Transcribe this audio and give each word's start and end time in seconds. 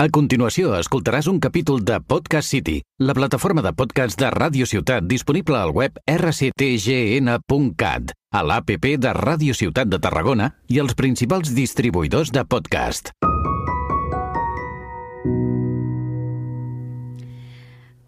A 0.00 0.06
continuació, 0.08 0.70
escoltaràs 0.72 1.26
un 1.28 1.36
capítol 1.36 1.82
de 1.84 1.98
Podcast 2.00 2.48
City, 2.48 2.78
la 2.96 3.12
plataforma 3.12 3.60
de 3.60 3.74
podcast 3.76 4.16
de 4.16 4.30
Ràdio 4.32 4.64
Ciutat 4.64 5.04
disponible 5.04 5.58
al 5.58 5.68
web 5.76 5.98
rctgn.cat, 6.08 8.14
a 8.32 8.40
l'APP 8.40 8.96
de 8.96 9.12
Ràdio 9.12 9.52
Ciutat 9.52 9.92
de 9.92 10.00
Tarragona 10.00 10.56
i 10.72 10.80
els 10.80 10.96
principals 10.96 11.52
distribuïdors 11.52 12.32
de 12.32 12.40
podcast. 12.40 13.12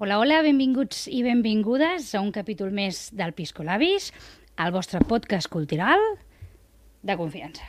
Hola, 0.01 0.17
hola, 0.17 0.41
benvinguts 0.41 1.05
i 1.13 1.21
benvingudes 1.21 2.15
a 2.17 2.25
un 2.25 2.33
capítol 2.33 2.73
més 2.73 3.13
del 3.13 3.37
Piscolabis, 3.37 4.09
el 4.57 4.73
vostre 4.73 5.05
podcast 5.05 5.53
cultural 5.53 6.01
de 7.05 7.17
confiança. 7.21 7.63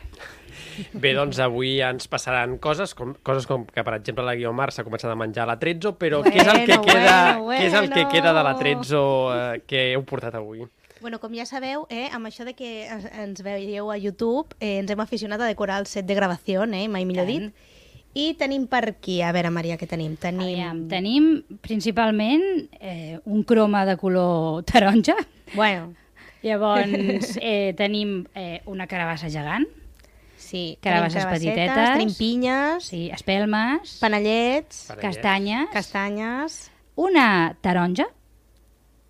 Bé, 0.96 1.12
doncs 1.16 1.38
avui 1.44 1.78
ens 1.84 2.08
passaran 2.12 2.58
coses, 2.64 2.94
com, 2.96 3.14
coses 3.24 3.46
com 3.48 3.66
que, 3.68 3.84
per 3.84 3.94
exemple, 3.98 4.24
la 4.28 4.34
Guiomar 4.36 4.70
s'ha 4.72 4.84
començat 4.88 5.12
a 5.12 5.16
menjar 5.20 5.46
la 5.48 5.58
Trezzo, 5.60 5.94
però 6.00 6.22
què 6.24 6.34
és 6.42 6.48
el 6.48 6.64
que 6.66 6.78
Bueno, 6.78 6.88
queda, 6.88 7.18
bueno, 7.40 7.60
què 7.62 7.68
és 7.68 7.74
el 7.76 7.90
que 7.92 8.02
bueno. 8.06 8.12
queda 8.12 8.34
de 8.34 8.44
la 8.48 8.56
Trezzo 8.60 9.04
eh, 9.36 9.62
que 9.68 9.86
heu 9.94 10.04
portat 10.08 10.36
avui? 10.40 10.64
Bueno, 11.02 11.20
com 11.20 11.36
ja 11.36 11.46
sabeu, 11.46 11.86
eh, 11.92 12.08
amb 12.16 12.28
això 12.28 12.46
de 12.48 12.56
que 12.56 12.88
ens- 12.88 13.08
ens 13.20 13.44
veieu 13.44 13.92
a 13.92 13.98
YouTube, 14.00 14.56
eh, 14.60 14.80
ens 14.80 14.90
hem 14.92 15.00
aficionat 15.04 15.42
a 15.44 15.46
decorar 15.52 15.80
el 15.84 15.88
set 15.92 16.08
de 16.08 16.16
gravació, 16.16 16.64
eh, 16.64 16.88
mai 16.88 17.06
millor 17.06 17.28
Tant. 17.28 17.52
dit. 17.52 17.72
I 18.16 18.34
tenim 18.40 18.64
per 18.72 18.86
aquí, 18.94 19.22
a 19.22 19.34
veure, 19.36 19.50
Maria, 19.52 19.76
què 19.78 19.88
tenim? 19.92 20.16
Tenim... 20.16 20.42
Aviam, 20.48 20.78
tenim 20.88 21.26
principalment 21.62 22.42
eh, 22.80 23.20
un 23.26 23.44
croma 23.44 23.86
de 23.86 23.98
color 23.98 24.64
taronja, 24.64 25.16
Bueno, 25.54 25.94
llavors 26.46 27.36
eh, 27.42 27.74
tenim 27.78 28.22
eh, 28.36 28.62
una 28.72 28.88
carabassa 28.88 29.30
gegant, 29.34 29.66
sí. 30.38 30.78
Carabasses 30.82 31.26
petitetes. 31.26 31.92
Tenim 31.98 32.14
pinyes, 32.18 32.84
sí, 32.92 33.10
espelmes, 33.12 33.98
panellets, 34.02 34.86
Panellets. 34.92 35.02
castanyes, 35.18 35.70
castanyes... 35.74 36.60
una 36.96 37.56
taronja, 37.62 38.08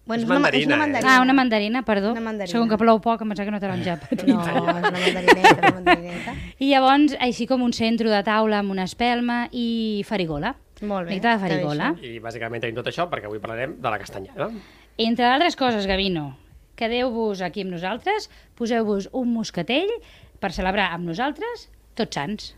Bueno, 0.08 0.22
És 0.22 0.28
una, 0.30 0.36
ma- 0.36 0.40
mandarina, 0.44 0.62
és 0.62 0.68
una 0.68 0.76
eh? 0.76 0.80
mandarina. 0.86 1.16
ah, 1.16 1.22
una 1.24 1.34
mandarina, 1.34 1.82
perdó, 1.82 2.12
Una 2.12 2.22
mandarina. 2.22 2.52
segon 2.52 2.70
que 2.70 2.78
plou 2.78 3.00
poc 3.02 3.24
em 3.24 3.30
pensava 3.32 3.48
que 3.48 3.54
no 3.56 3.60
taronja. 3.60 3.96
No, 4.28 4.36
és 4.46 4.60
una 4.62 4.74
mandarineta, 4.76 5.54
una 5.58 5.72
mandarineta. 5.80 6.36
I 6.62 6.68
llavors, 6.70 7.16
així 7.26 7.48
com 7.50 7.64
un 7.66 7.74
centre 7.74 8.12
de 8.12 8.20
taula 8.28 8.60
amb 8.62 8.70
una 8.70 8.84
espelma 8.86 9.48
i 9.52 10.04
farigola. 10.06 10.52
Molt 10.86 11.10
bé. 11.10 11.18
De 11.24 11.34
farigola. 11.42 11.90
I 12.06 12.20
bàsicament 12.22 12.62
tenim 12.62 12.78
tot 12.78 12.92
això 12.94 13.08
perquè 13.10 13.26
avui 13.26 13.42
parlarem 13.42 13.74
de 13.82 13.90
la 13.96 13.98
castanyada. 13.98 14.52
Entre 14.96 15.26
altres 15.26 15.58
coses, 15.58 15.88
Gavino, 15.90 16.36
quedeu-vos 16.80 17.42
aquí 17.46 17.66
amb 17.66 17.76
nosaltres, 17.76 18.30
poseu-vos 18.60 19.10
un 19.14 19.34
moscatell 19.36 19.92
per 20.40 20.54
celebrar 20.56 20.92
amb 20.96 21.08
nosaltres 21.10 21.70
tots 21.96 22.20
sants. 22.20 22.54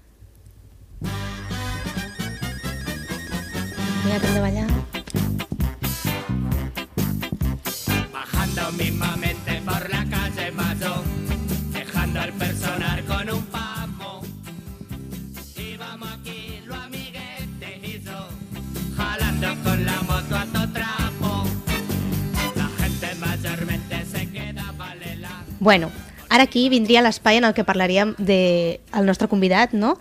Que 4.08 4.16
hem 4.16 4.34
de 4.34 4.42
ballar. 4.42 4.77
Bueno, 25.60 25.92
ara 26.30 26.44
aquí 26.48 26.68
vindria 26.70 27.02
l'espai 27.06 27.40
en 27.42 27.48
el 27.48 27.56
que 27.58 27.66
parlaríem 27.68 28.16
del 28.18 28.80
el 28.94 29.06
nostre 29.06 29.30
convidat, 29.32 29.74
no? 29.74 29.96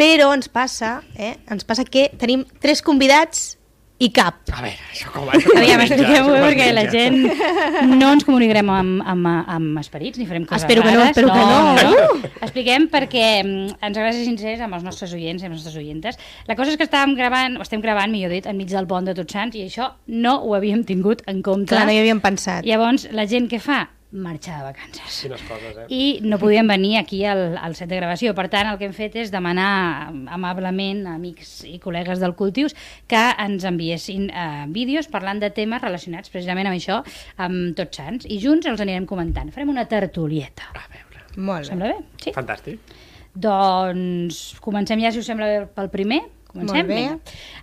Però 0.00 0.30
ens 0.32 0.48
passa, 0.48 1.00
eh? 1.16 1.34
ens 1.50 1.66
passa 1.68 1.84
que 1.84 2.08
tenim 2.16 2.46
tres 2.62 2.80
convidats 2.80 3.58
i 4.00 4.08
cap. 4.16 4.38
A 4.48 4.62
veure, 4.64 4.80
això 4.88 5.10
com, 5.12 5.26
això 5.28 5.50
com 5.50 5.58
es 5.58 5.66
Aviam, 5.66 5.82
expliquem-ho 5.84 6.14
això 6.14 6.30
com 6.30 6.36
es 6.38 6.46
perquè 6.46 6.68
la 6.72 6.84
gent 6.88 7.98
no 8.00 8.08
ens 8.14 8.24
comunicarem 8.24 8.70
amb, 8.72 9.02
amb, 9.12 9.28
amb 9.52 9.82
esperits 9.82 10.16
ni 10.16 10.24
farem 10.30 10.46
coses 10.48 10.64
Espero 10.64 10.86
que 10.86 10.94
no, 10.94 11.02
rares. 11.02 11.12
espero 11.12 11.28
que 11.28 11.44
no. 11.44 11.90
no. 11.98 12.32
Expliquem 12.40 12.88
perquè 12.88 13.26
mm, 13.42 13.76
ens 13.76 14.00
agrada 14.00 14.14
ser 14.16 14.24
sincers 14.24 14.64
amb 14.64 14.78
els 14.78 14.88
nostres 14.88 15.12
oients 15.12 15.44
i 15.44 15.50
amb 15.50 15.52
les 15.52 15.60
nostres 15.60 15.76
oientes. 15.82 16.16
La 16.48 16.56
cosa 16.56 16.72
és 16.72 16.80
que 16.80 16.88
estàvem 16.88 17.12
gravant, 17.18 17.60
o 17.60 17.66
estem 17.66 17.84
gravant, 17.84 18.08
millor 18.08 18.32
dit, 18.32 18.48
enmig 18.48 18.72
del 18.72 18.88
pont 18.88 19.04
de 19.04 19.18
Tots 19.20 19.36
Sants 19.36 19.60
i 19.60 19.66
això 19.68 19.92
no 20.08 20.38
ho 20.40 20.56
havíem 20.56 20.86
tingut 20.88 21.20
en 21.28 21.44
compte. 21.44 21.74
Clar, 21.74 21.84
no 21.84 21.92
hi 21.92 22.00
havíem 22.00 22.24
pensat. 22.24 22.64
Llavors, 22.64 23.10
la 23.12 23.28
gent 23.28 23.52
què 23.52 23.60
fa? 23.60 23.84
Marxar 24.10 24.56
de 24.58 24.64
vacances. 24.64 25.18
Quines 25.22 25.42
coses, 25.46 25.76
eh? 25.78 25.84
I 25.94 26.04
no 26.26 26.38
podien 26.42 26.66
venir 26.66 26.96
aquí 26.98 27.20
al, 27.30 27.56
al 27.58 27.76
set 27.78 27.92
de 27.92 28.00
gravació. 28.00 28.32
Per 28.34 28.48
tant, 28.50 28.66
el 28.66 28.78
que 28.80 28.88
hem 28.88 28.94
fet 28.96 29.14
és 29.22 29.30
demanar 29.30 30.10
amablement 30.34 31.04
a 31.06 31.14
amics 31.14 31.60
i 31.68 31.76
col·legues 31.82 32.18
del 32.18 32.34
Cultius 32.38 32.74
que 33.10 33.20
ens 33.44 33.66
enviessin 33.70 34.26
eh, 34.30 34.64
vídeos 34.74 35.06
parlant 35.12 35.38
de 35.42 35.52
temes 35.54 35.82
relacionats 35.84 36.32
precisament 36.32 36.66
amb 36.66 36.80
això, 36.80 36.98
amb 37.38 37.76
Tots 37.78 38.02
Sants, 38.02 38.26
i 38.26 38.40
junts 38.42 38.66
els 38.66 38.82
anirem 38.82 39.06
comentant. 39.06 39.54
Farem 39.54 39.70
una 39.70 39.86
tertulieta. 39.90 40.72
A 40.74 40.88
veure, 40.90 41.24
Molt 41.36 41.62
bé. 41.62 41.70
Sembla 41.70 41.92
bé? 41.94 42.02
Sí? 42.24 42.34
fantàstic. 42.34 42.98
Doncs 43.30 44.42
comencem 44.60 44.98
ja, 45.06 45.14
si 45.14 45.22
us 45.22 45.30
sembla 45.30 45.46
bé, 45.46 45.64
pel 45.70 45.90
primer. 45.92 46.24
Comencem? 46.50 46.74
Molt 46.74 46.88
bé. 46.88 46.96
Vinga. 46.96 47.18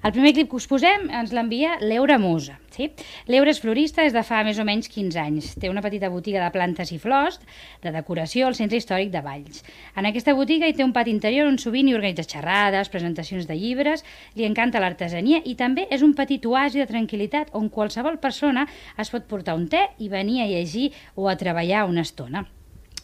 El 0.08 0.14
primer 0.16 0.32
clip 0.38 0.50
que 0.52 0.56
us 0.56 0.68
posem 0.70 1.10
ens 1.20 1.34
l'envia 1.36 1.76
l'Eura 1.84 2.18
Musa. 2.22 2.56
Sí? 2.72 2.88
L'Eura 3.28 3.52
és 3.52 3.60
florista 3.60 4.06
des 4.06 4.16
de 4.16 4.24
fa 4.24 4.44
més 4.48 4.60
o 4.62 4.66
menys 4.68 4.88
15 4.94 5.20
anys. 5.20 5.50
Té 5.60 5.72
una 5.72 5.84
petita 5.84 6.12
botiga 6.14 6.44
de 6.44 6.52
plantes 6.54 6.94
i 6.96 7.00
flors, 7.02 7.40
de 7.84 7.92
decoració 7.92 8.48
al 8.48 8.56
centre 8.56 8.80
històric 8.80 9.12
de 9.12 9.24
Valls. 9.26 9.64
En 9.98 10.08
aquesta 10.08 10.36
botiga 10.38 10.70
hi 10.70 10.76
té 10.78 10.86
un 10.86 10.96
pati 10.96 11.12
interior 11.12 11.50
on 11.50 11.60
sovint 11.60 11.90
hi 11.90 11.96
organitza 11.98 12.28
xerrades, 12.28 12.92
presentacions 12.94 13.50
de 13.50 13.58
llibres, 13.60 14.06
li 14.40 14.48
encanta 14.48 14.84
l'artesania 14.84 15.42
i 15.44 15.58
també 15.60 15.88
és 15.92 16.06
un 16.06 16.16
petit 16.16 16.46
oasi 16.46 16.84
de 16.84 16.88
tranquil·litat 16.90 17.52
on 17.58 17.72
qualsevol 17.74 18.22
persona 18.24 18.68
es 18.98 19.12
pot 19.12 19.28
portar 19.28 19.58
un 19.58 19.68
te 19.68 19.84
i 20.00 20.08
venir 20.14 20.44
a 20.44 20.52
llegir 20.52 20.92
o 21.16 21.28
a 21.28 21.36
treballar 21.36 21.88
una 21.90 22.08
estona. 22.08 22.48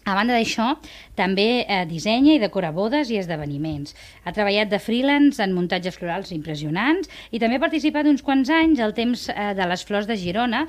A 0.04 0.18
banda 0.18 0.36
d'això, 0.36 0.74
també 1.16 1.64
eh, 1.64 1.84
dissenya 1.88 2.34
i 2.36 2.42
decora 2.42 2.74
bodes 2.76 3.08
i 3.14 3.20
esdeveniments. 3.22 3.94
Ha 4.28 4.34
treballat 4.36 4.68
de 4.72 4.80
freelance 4.84 5.40
en 5.44 5.54
muntatges 5.56 5.96
florals 5.96 6.34
impressionants 6.36 7.08
i 7.32 7.40
també 7.40 7.56
ha 7.56 7.64
participat 7.64 8.10
uns 8.12 8.24
quants 8.26 8.52
anys 8.52 8.82
al 8.84 8.96
temps 8.98 9.30
eh, 9.32 9.54
de 9.56 9.68
les 9.70 9.86
flors 9.88 10.10
de 10.10 10.18
Girona, 10.20 10.66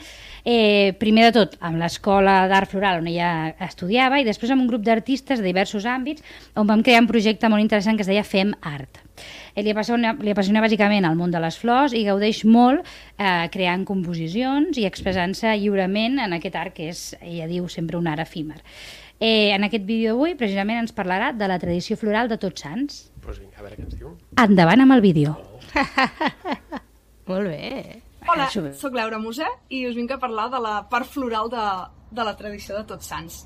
eh, 0.46 0.94
primer 1.00 1.30
de 1.30 1.34
tot 1.40 1.58
amb 1.58 1.82
l'Escola 1.82 2.44
d'Art 2.50 2.70
Floral 2.70 3.02
on 3.02 3.10
ella 3.10 3.54
estudiava 3.66 4.22
i 4.22 4.28
després 4.28 4.54
amb 4.54 4.62
un 4.62 4.70
grup 4.70 4.86
d'artistes 4.86 5.42
de 5.42 5.48
diversos 5.48 5.82
àmbits 5.82 6.22
on 6.54 6.70
vam 6.70 6.86
crear 6.86 7.02
un 7.02 7.10
projecte 7.10 7.50
molt 7.50 7.64
interessant 7.64 7.98
que 7.98 8.06
es 8.06 8.12
deia 8.12 8.22
Fem 8.22 8.54
Art. 8.62 9.02
Li 9.54 9.70
apassiona, 9.70 10.14
li 10.18 10.32
apassiona 10.34 10.62
bàsicament 10.62 11.06
el 11.06 11.18
món 11.18 11.30
de 11.34 11.42
les 11.42 11.58
flors 11.58 11.94
i 11.94 12.02
gaudeix 12.06 12.42
molt 12.46 12.82
eh, 12.86 13.46
creant 13.54 13.84
composicions 13.86 14.78
i 14.78 14.86
expressant-se 14.88 15.54
lliurement 15.58 16.18
en 16.22 16.34
aquest 16.38 16.58
art 16.58 16.74
que 16.74 16.90
és, 16.90 17.06
ella 17.22 17.46
diu, 17.50 17.68
sempre 17.70 17.98
un 17.98 18.10
art 18.10 18.22
efímer. 18.26 18.62
Eh, 19.20 19.54
en 19.54 19.64
aquest 19.64 19.84
vídeo 19.86 20.12
d'avui, 20.12 20.34
precisament, 20.38 20.80
ens 20.82 20.94
parlarà 20.94 21.32
de 21.32 21.48
la 21.48 21.58
tradició 21.62 21.96
floral 21.96 22.28
de 22.28 22.38
Tots 22.42 22.66
Sants. 22.66 23.02
Doncs 23.14 23.24
pues 23.24 23.40
vinga, 23.40 23.58
a 23.60 23.66
veure 23.66 23.78
què 23.78 23.86
ens 23.86 23.98
diu. 23.98 24.14
Endavant 24.42 24.84
amb 24.84 24.96
el 24.96 25.04
vídeo. 25.04 25.36
Molt 27.30 27.48
bé. 27.48 28.02
Hola, 28.28 28.48
sóc 28.48 28.94
Laura 28.96 29.18
Musa 29.20 29.46
i 29.68 29.84
us 29.86 29.94
vinc 29.96 30.14
a 30.14 30.18
parlar 30.20 30.48
de 30.52 30.60
la 30.64 30.78
part 30.88 31.08
floral 31.08 31.50
de, 31.52 31.64
de 32.10 32.24
la 32.24 32.34
tradició 32.38 32.76
de 32.78 32.86
Tots 32.88 33.12
Sants. 33.12 33.44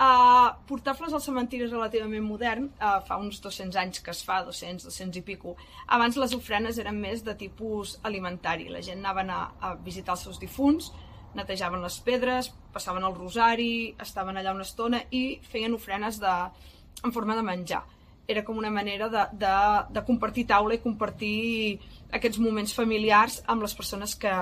Uh, 0.00 0.54
portar 0.64 0.94
flors 0.96 1.12
al 1.12 1.20
cementiri 1.20 1.66
és 1.66 1.72
relativament 1.74 2.24
modern, 2.24 2.70
uh, 2.78 3.02
fa 3.04 3.18
uns 3.20 3.42
200 3.44 3.76
anys 3.82 4.00
que 4.00 4.14
es 4.14 4.22
fa, 4.24 4.38
200, 4.46 4.86
200 4.88 5.20
i 5.20 5.22
pico. 5.26 5.56
Abans 5.92 6.16
les 6.16 6.32
ofrenes 6.32 6.78
eren 6.80 6.96
més 7.02 7.20
de 7.26 7.34
tipus 7.36 7.98
alimentari, 8.08 8.70
la 8.72 8.80
gent 8.86 9.02
anaven 9.02 9.34
a, 9.34 9.42
a 9.60 9.74
visitar 9.84 10.14
els 10.16 10.24
seus 10.24 10.40
difunts, 10.40 10.88
netejaven 11.36 11.84
les 11.84 11.98
pedres, 12.06 12.48
passaven 12.72 13.04
el 13.06 13.16
rosari, 13.16 13.94
estaven 14.00 14.38
allà 14.40 14.54
una 14.54 14.66
estona 14.66 15.02
i 15.10 15.40
feien 15.52 15.74
ofrenes 15.74 16.20
de, 16.22 16.34
en 17.04 17.12
forma 17.12 17.36
de 17.36 17.44
menjar. 17.46 17.82
Era 18.30 18.44
com 18.46 18.58
una 18.58 18.70
manera 18.70 19.08
de, 19.10 19.24
de, 19.40 19.54
de 19.90 20.02
compartir 20.06 20.46
taula 20.46 20.76
i 20.76 20.82
compartir 20.82 21.78
aquests 22.14 22.38
moments 22.38 22.74
familiars 22.76 23.40
amb 23.50 23.64
les 23.66 23.74
persones 23.74 24.14
que, 24.14 24.34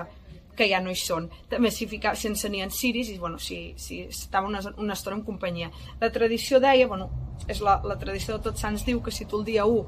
que 0.59 0.69
ja 0.69 0.83
no 0.83 0.93
hi 0.93 0.99
són. 0.99 1.31
També 1.49 1.71
s'hi 1.73 1.89
ficava, 1.89 2.19
sense 2.19 2.51
ni 2.53 2.61
en 2.65 2.75
ciris, 2.75 3.13
i 3.15 3.19
bueno, 3.23 3.39
si, 3.41 3.73
si 3.81 4.03
estava 4.09 4.51
una, 4.51 4.61
una 4.77 4.99
estona 4.99 5.17
en 5.17 5.25
companyia. 5.25 5.71
La 6.03 6.13
tradició 6.13 6.61
deia, 6.61 6.91
bueno, 6.91 7.09
és 7.49 7.63
la, 7.65 7.79
la 7.87 7.97
tradició 8.01 8.37
de 8.37 8.45
Tots 8.49 8.65
Sants 8.67 8.85
diu 8.85 9.01
que 9.05 9.15
si 9.15 9.25
tu 9.25 9.41
el 9.41 9.47
dia 9.49 9.65
1 9.65 9.81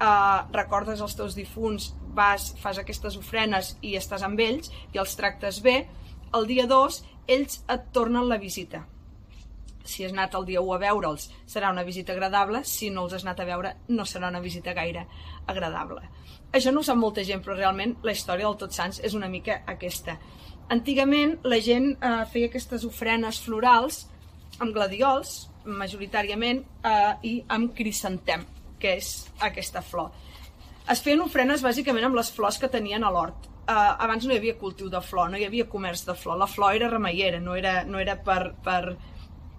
eh, 0.00 0.40
recordes 0.56 1.02
els 1.04 1.16
teus 1.16 1.36
difunts, 1.38 1.92
vas, 2.16 2.50
fas 2.58 2.80
aquestes 2.80 3.16
ofrenes 3.20 3.76
i 3.86 3.94
estàs 3.98 4.24
amb 4.26 4.40
ells 4.42 4.72
i 4.94 4.98
els 4.98 5.14
tractes 5.18 5.60
bé, 5.62 5.84
el 6.34 6.46
dia 6.46 6.66
2 6.70 7.00
ells 7.30 7.60
et 7.70 7.90
tornen 7.94 8.28
la 8.28 8.38
visita. 8.42 8.84
Si 9.84 10.04
has 10.04 10.12
anat 10.12 10.34
el 10.38 10.46
dia 10.46 10.60
1 10.60 10.74
a 10.76 10.78
veure'ls, 10.82 11.30
serà 11.48 11.70
una 11.72 11.84
visita 11.86 12.12
agradable, 12.12 12.62
si 12.68 12.90
no 12.90 13.06
els 13.06 13.16
has 13.16 13.24
anat 13.24 13.40
a 13.40 13.48
veure, 13.48 13.74
no 13.88 14.04
serà 14.06 14.28
una 14.28 14.42
visita 14.44 14.74
gaire 14.76 15.06
agradable. 15.46 16.02
Això 16.52 16.72
no 16.74 16.82
ho 16.82 16.86
sap 16.86 16.98
molta 16.98 17.24
gent, 17.26 17.42
però 17.44 17.56
realment 17.56 17.96
la 18.06 18.12
història 18.12 18.48
del 18.48 18.58
Tots 18.60 18.80
Sants 18.80 19.00
és 19.06 19.14
una 19.14 19.30
mica 19.30 19.60
aquesta. 19.70 20.16
Antigament 20.70 21.36
la 21.50 21.58
gent 21.62 21.92
eh, 21.96 22.16
feia 22.30 22.50
aquestes 22.50 22.84
ofrenes 22.86 23.40
florals 23.42 24.04
amb 24.60 24.74
gladiols, 24.74 25.48
majoritàriament, 25.64 26.64
eh, 26.86 27.12
i 27.26 27.34
amb 27.48 27.74
crisantem, 27.74 28.44
que 28.78 28.96
és 28.98 29.12
aquesta 29.50 29.82
flor. 29.82 30.10
Es 30.90 31.02
feien 31.02 31.22
ofrenes 31.22 31.62
bàsicament 31.62 32.06
amb 32.06 32.18
les 32.18 32.30
flors 32.34 32.58
que 32.58 32.70
tenien 32.70 33.04
a 33.04 33.10
l'hort. 33.14 33.49
Uh, 33.70 33.94
abans 34.02 34.24
no 34.26 34.34
hi 34.34 34.40
havia 34.40 34.56
cultiu 34.58 34.88
de 34.90 34.98
flor, 35.04 35.28
no 35.30 35.38
hi 35.38 35.44
havia 35.46 35.68
comerç 35.70 36.00
de 36.08 36.14
flor. 36.18 36.38
La 36.40 36.48
flor 36.50 36.74
era 36.74 36.88
remeiera, 36.90 37.38
no 37.38 37.54
era, 37.54 37.84
no 37.86 38.00
era 38.02 38.16
per, 38.18 38.54
per, 38.64 38.96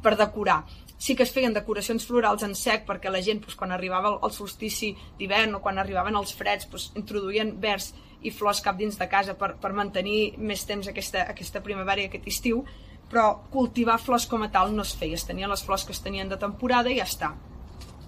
per 0.04 0.18
decorar. 0.19 0.66
Sí 1.02 1.16
que 1.16 1.24
es 1.24 1.31
feien 1.31 1.56
decoracions 1.56 2.04
florals 2.10 2.44
en 2.44 2.52
sec 2.58 2.84
perquè 2.90 3.10
la 3.13 3.22
gent, 3.24 3.40
doncs, 3.46 3.56
quan 3.56 3.72
arribava 3.72 4.12
el, 4.18 4.34
solstici 4.36 4.92
d'hivern 5.18 5.56
o 5.56 5.62
quan 5.63 5.80
arribaven 5.80 6.19
els 6.19 6.36
freds, 6.36 6.68
doncs, 6.68 6.90
introduïen 7.00 7.56
vers 7.63 7.94
i 8.22 8.36
flors 8.36 8.60
cap 8.62 8.75
dins 8.78 9.00
de 9.00 9.08
casa 9.10 9.38
per, 9.40 9.54
per 9.63 9.72
mantenir 9.78 10.36
més 10.38 10.66
temps 10.68 10.92
aquesta, 10.92 11.24
aquesta 11.31 11.63
primavera 11.63 12.04
i 12.04 12.10
aquest 12.12 12.28
estiu, 12.28 12.66
però 13.08 13.30
cultivar 13.54 13.96
flors 14.02 14.28
com 14.28 14.44
a 14.44 14.52
tal 14.52 14.75
no 14.75 14.84
es 14.84 14.92
feia. 14.98 15.16
Es 15.16 15.25
tenien 15.30 15.50
les 15.50 15.63
flors 15.63 15.88
que 15.88 15.96
es 15.96 16.04
tenien 16.04 16.28
de 16.28 16.42
temporada 16.42 16.92
i 16.92 17.00
ja 17.00 17.08
està. 17.08 17.31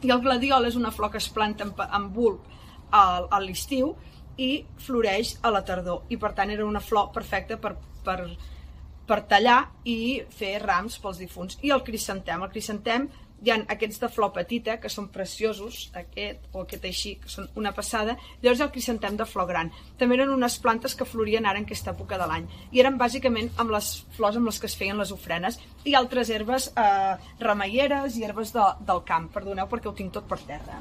I 0.03 0.11
el 0.11 0.19
gladiol 0.19 0.67
és 0.67 0.75
una 0.75 0.91
flor 0.91 1.15
que 1.15 1.23
es 1.23 1.31
planta 1.31 1.63
en, 1.63 1.71
en 1.79 2.11
bulb 2.11 2.43
a, 2.91 3.23
a 3.23 3.39
l'estiu 3.39 3.95
i 4.37 4.65
floreix 4.85 5.37
a 5.41 5.51
la 5.53 5.63
tardor. 5.65 6.03
I 6.09 6.17
per 6.17 6.33
tant 6.37 6.51
era 6.53 6.65
una 6.65 6.81
flor 6.83 7.11
perfecta 7.15 7.57
per, 7.57 7.75
per, 8.05 8.19
per 9.07 9.19
tallar 9.29 9.59
i 9.89 10.23
fer 10.29 10.55
rams 10.63 10.99
pels 11.03 11.21
difunts. 11.21 11.59
I 11.61 11.73
el 11.75 11.83
crisantem. 11.85 12.41
El 12.41 12.53
crisantem 12.53 13.09
hi 13.43 13.51
ha 13.51 13.57
aquests 13.73 13.99
de 13.99 14.07
flor 14.07 14.31
petita, 14.35 14.77
que 14.79 14.89
són 14.91 15.09
preciosos, 15.11 15.89
aquest 15.99 16.45
o 16.53 16.63
aquest 16.63 16.87
així, 16.87 17.13
que 17.19 17.31
són 17.31 17.49
una 17.59 17.73
passada, 17.75 18.15
llavors 18.43 18.63
el 18.63 18.71
crisantem 18.71 19.17
de 19.19 19.27
flor 19.27 19.49
gran. 19.51 19.71
També 19.99 20.15
eren 20.15 20.31
unes 20.31 20.55
plantes 20.63 20.95
que 20.95 21.07
florien 21.09 21.45
ara 21.49 21.59
en 21.59 21.67
aquesta 21.67 21.91
època 21.91 22.19
de 22.21 22.29
l'any. 22.31 22.47
I 22.71 22.83
eren 22.85 22.99
bàsicament 23.01 23.51
amb 23.59 23.75
les 23.75 23.93
flors 24.15 24.39
amb 24.39 24.47
les 24.47 24.63
que 24.63 24.71
es 24.71 24.79
feien 24.79 24.99
les 25.01 25.11
ofrenes 25.11 25.59
i 25.83 25.99
altres 25.99 26.31
herbes 26.31 26.71
eh, 26.71 27.13
remeieres 27.43 28.15
i 28.15 28.23
herbes 28.23 28.55
de, 28.55 28.67
del 28.87 29.03
camp. 29.07 29.31
Perdoneu 29.35 29.67
perquè 29.67 29.91
ho 29.91 29.97
tinc 29.97 30.15
tot 30.15 30.29
per 30.29 30.39
terra. 30.47 30.79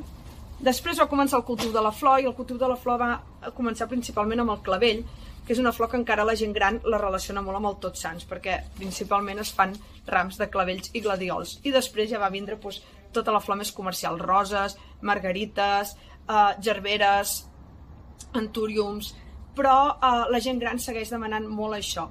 Després 0.63 1.01
va 1.03 1.09
començar 1.11 1.41
el 1.41 1.47
cultiu 1.47 1.73
de 1.75 1.81
la 1.83 1.91
flor 1.91 2.21
i 2.23 2.27
el 2.31 2.37
cultiu 2.39 2.59
de 2.59 2.69
la 2.71 2.79
flor 2.79 3.01
va 3.01 3.51
començar 3.57 3.89
principalment 3.91 4.45
amb 4.45 4.53
el 4.55 4.61
clavell, 4.63 5.01
que 5.43 5.57
és 5.57 5.59
una 5.59 5.73
flor 5.75 5.89
que 5.91 5.99
encara 5.99 6.23
la 6.23 6.37
gent 6.39 6.53
gran 6.55 6.79
la 6.87 7.01
relaciona 7.03 7.43
molt 7.43 7.59
amb 7.59 7.71
el 7.73 7.79
Tots 7.83 8.05
Sants, 8.05 8.27
perquè 8.31 8.61
principalment 8.77 9.43
es 9.43 9.51
fan 9.57 9.75
rams 10.07 10.39
de 10.39 10.47
clavells 10.53 10.93
i 10.95 11.03
gladiols. 11.03 11.57
I 11.67 11.73
després 11.75 12.13
ja 12.13 12.21
va 12.23 12.31
vindre 12.31 12.61
doncs, 12.63 12.79
tota 13.13 13.35
la 13.35 13.41
flor 13.43 13.59
més 13.59 13.73
comercial, 13.75 14.21
roses, 14.23 14.77
margarites, 15.03 15.97
eh, 16.31 16.53
gerberes, 16.63 17.35
antúriums, 18.39 19.17
però 19.57 19.77
eh, 19.99 20.13
la 20.31 20.41
gent 20.41 20.63
gran 20.63 20.79
segueix 20.79 21.11
demanant 21.11 21.51
molt 21.51 21.81
això. 21.81 22.07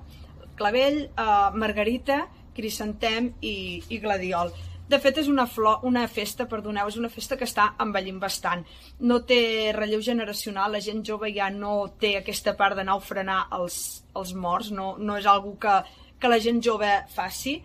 Clavell, 0.59 1.06
eh, 1.07 1.50
margarita, 1.56 2.25
crisantem 2.53 3.31
i, 3.39 3.81
i 3.89 4.03
gladiol. 4.03 4.51
De 4.92 4.98
fet, 5.00 5.22
és 5.22 5.28
una, 5.32 5.46
flor, 5.48 5.86
una 5.88 6.02
festa, 6.12 6.48
perdoneu, 6.52 6.90
és 6.92 6.98
una 7.00 7.10
festa 7.12 7.38
que 7.40 7.46
està 7.48 7.70
envellint 7.80 8.18
bastant. 8.20 8.66
No 9.08 9.22
té 9.28 9.72
relleu 9.78 10.02
generacional, 10.04 10.74
la 10.76 10.82
gent 10.84 11.00
jove 11.08 11.30
ja 11.32 11.48
no 11.54 11.76
té 12.02 12.18
aquesta 12.18 12.58
part 12.60 12.76
d'anar 12.76 12.98
a 12.98 13.00
ofrenar 13.00 13.38
els, 13.56 13.78
els 14.20 14.34
morts, 14.36 14.72
no, 14.76 14.96
no 15.00 15.16
és 15.22 15.30
algo 15.32 15.54
que, 15.62 15.78
que 16.20 16.32
la 16.32 16.42
gent 16.44 16.60
jove 16.66 16.90
faci, 17.16 17.56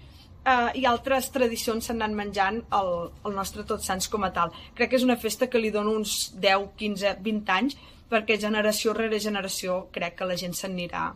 uh, 0.46 0.70
i 0.78 0.87
altres 0.87 1.32
tradicions 1.34 1.88
s'han 1.88 1.99
anat 2.05 2.14
menjant 2.20 2.61
el, 2.78 2.93
el 3.26 3.34
nostre 3.34 3.67
Tots 3.67 3.90
Sants 3.90 4.06
com 4.12 4.29
a 4.29 4.31
tal. 4.37 4.55
Crec 4.79 4.93
que 4.93 5.00
és 5.00 5.06
una 5.08 5.19
festa 5.19 5.50
que 5.50 5.62
li 5.62 5.75
dona 5.75 5.96
uns 5.96 6.29
10, 6.38 6.70
15, 6.79 7.17
20 7.26 7.55
anys, 7.56 7.79
perquè 8.06 8.38
generació 8.38 8.94
rere 8.94 9.19
generació 9.19 9.88
crec 9.90 10.14
que 10.20 10.31
la 10.31 10.38
gent 10.38 10.55
se 10.55 10.70
n'anirà 10.70 11.08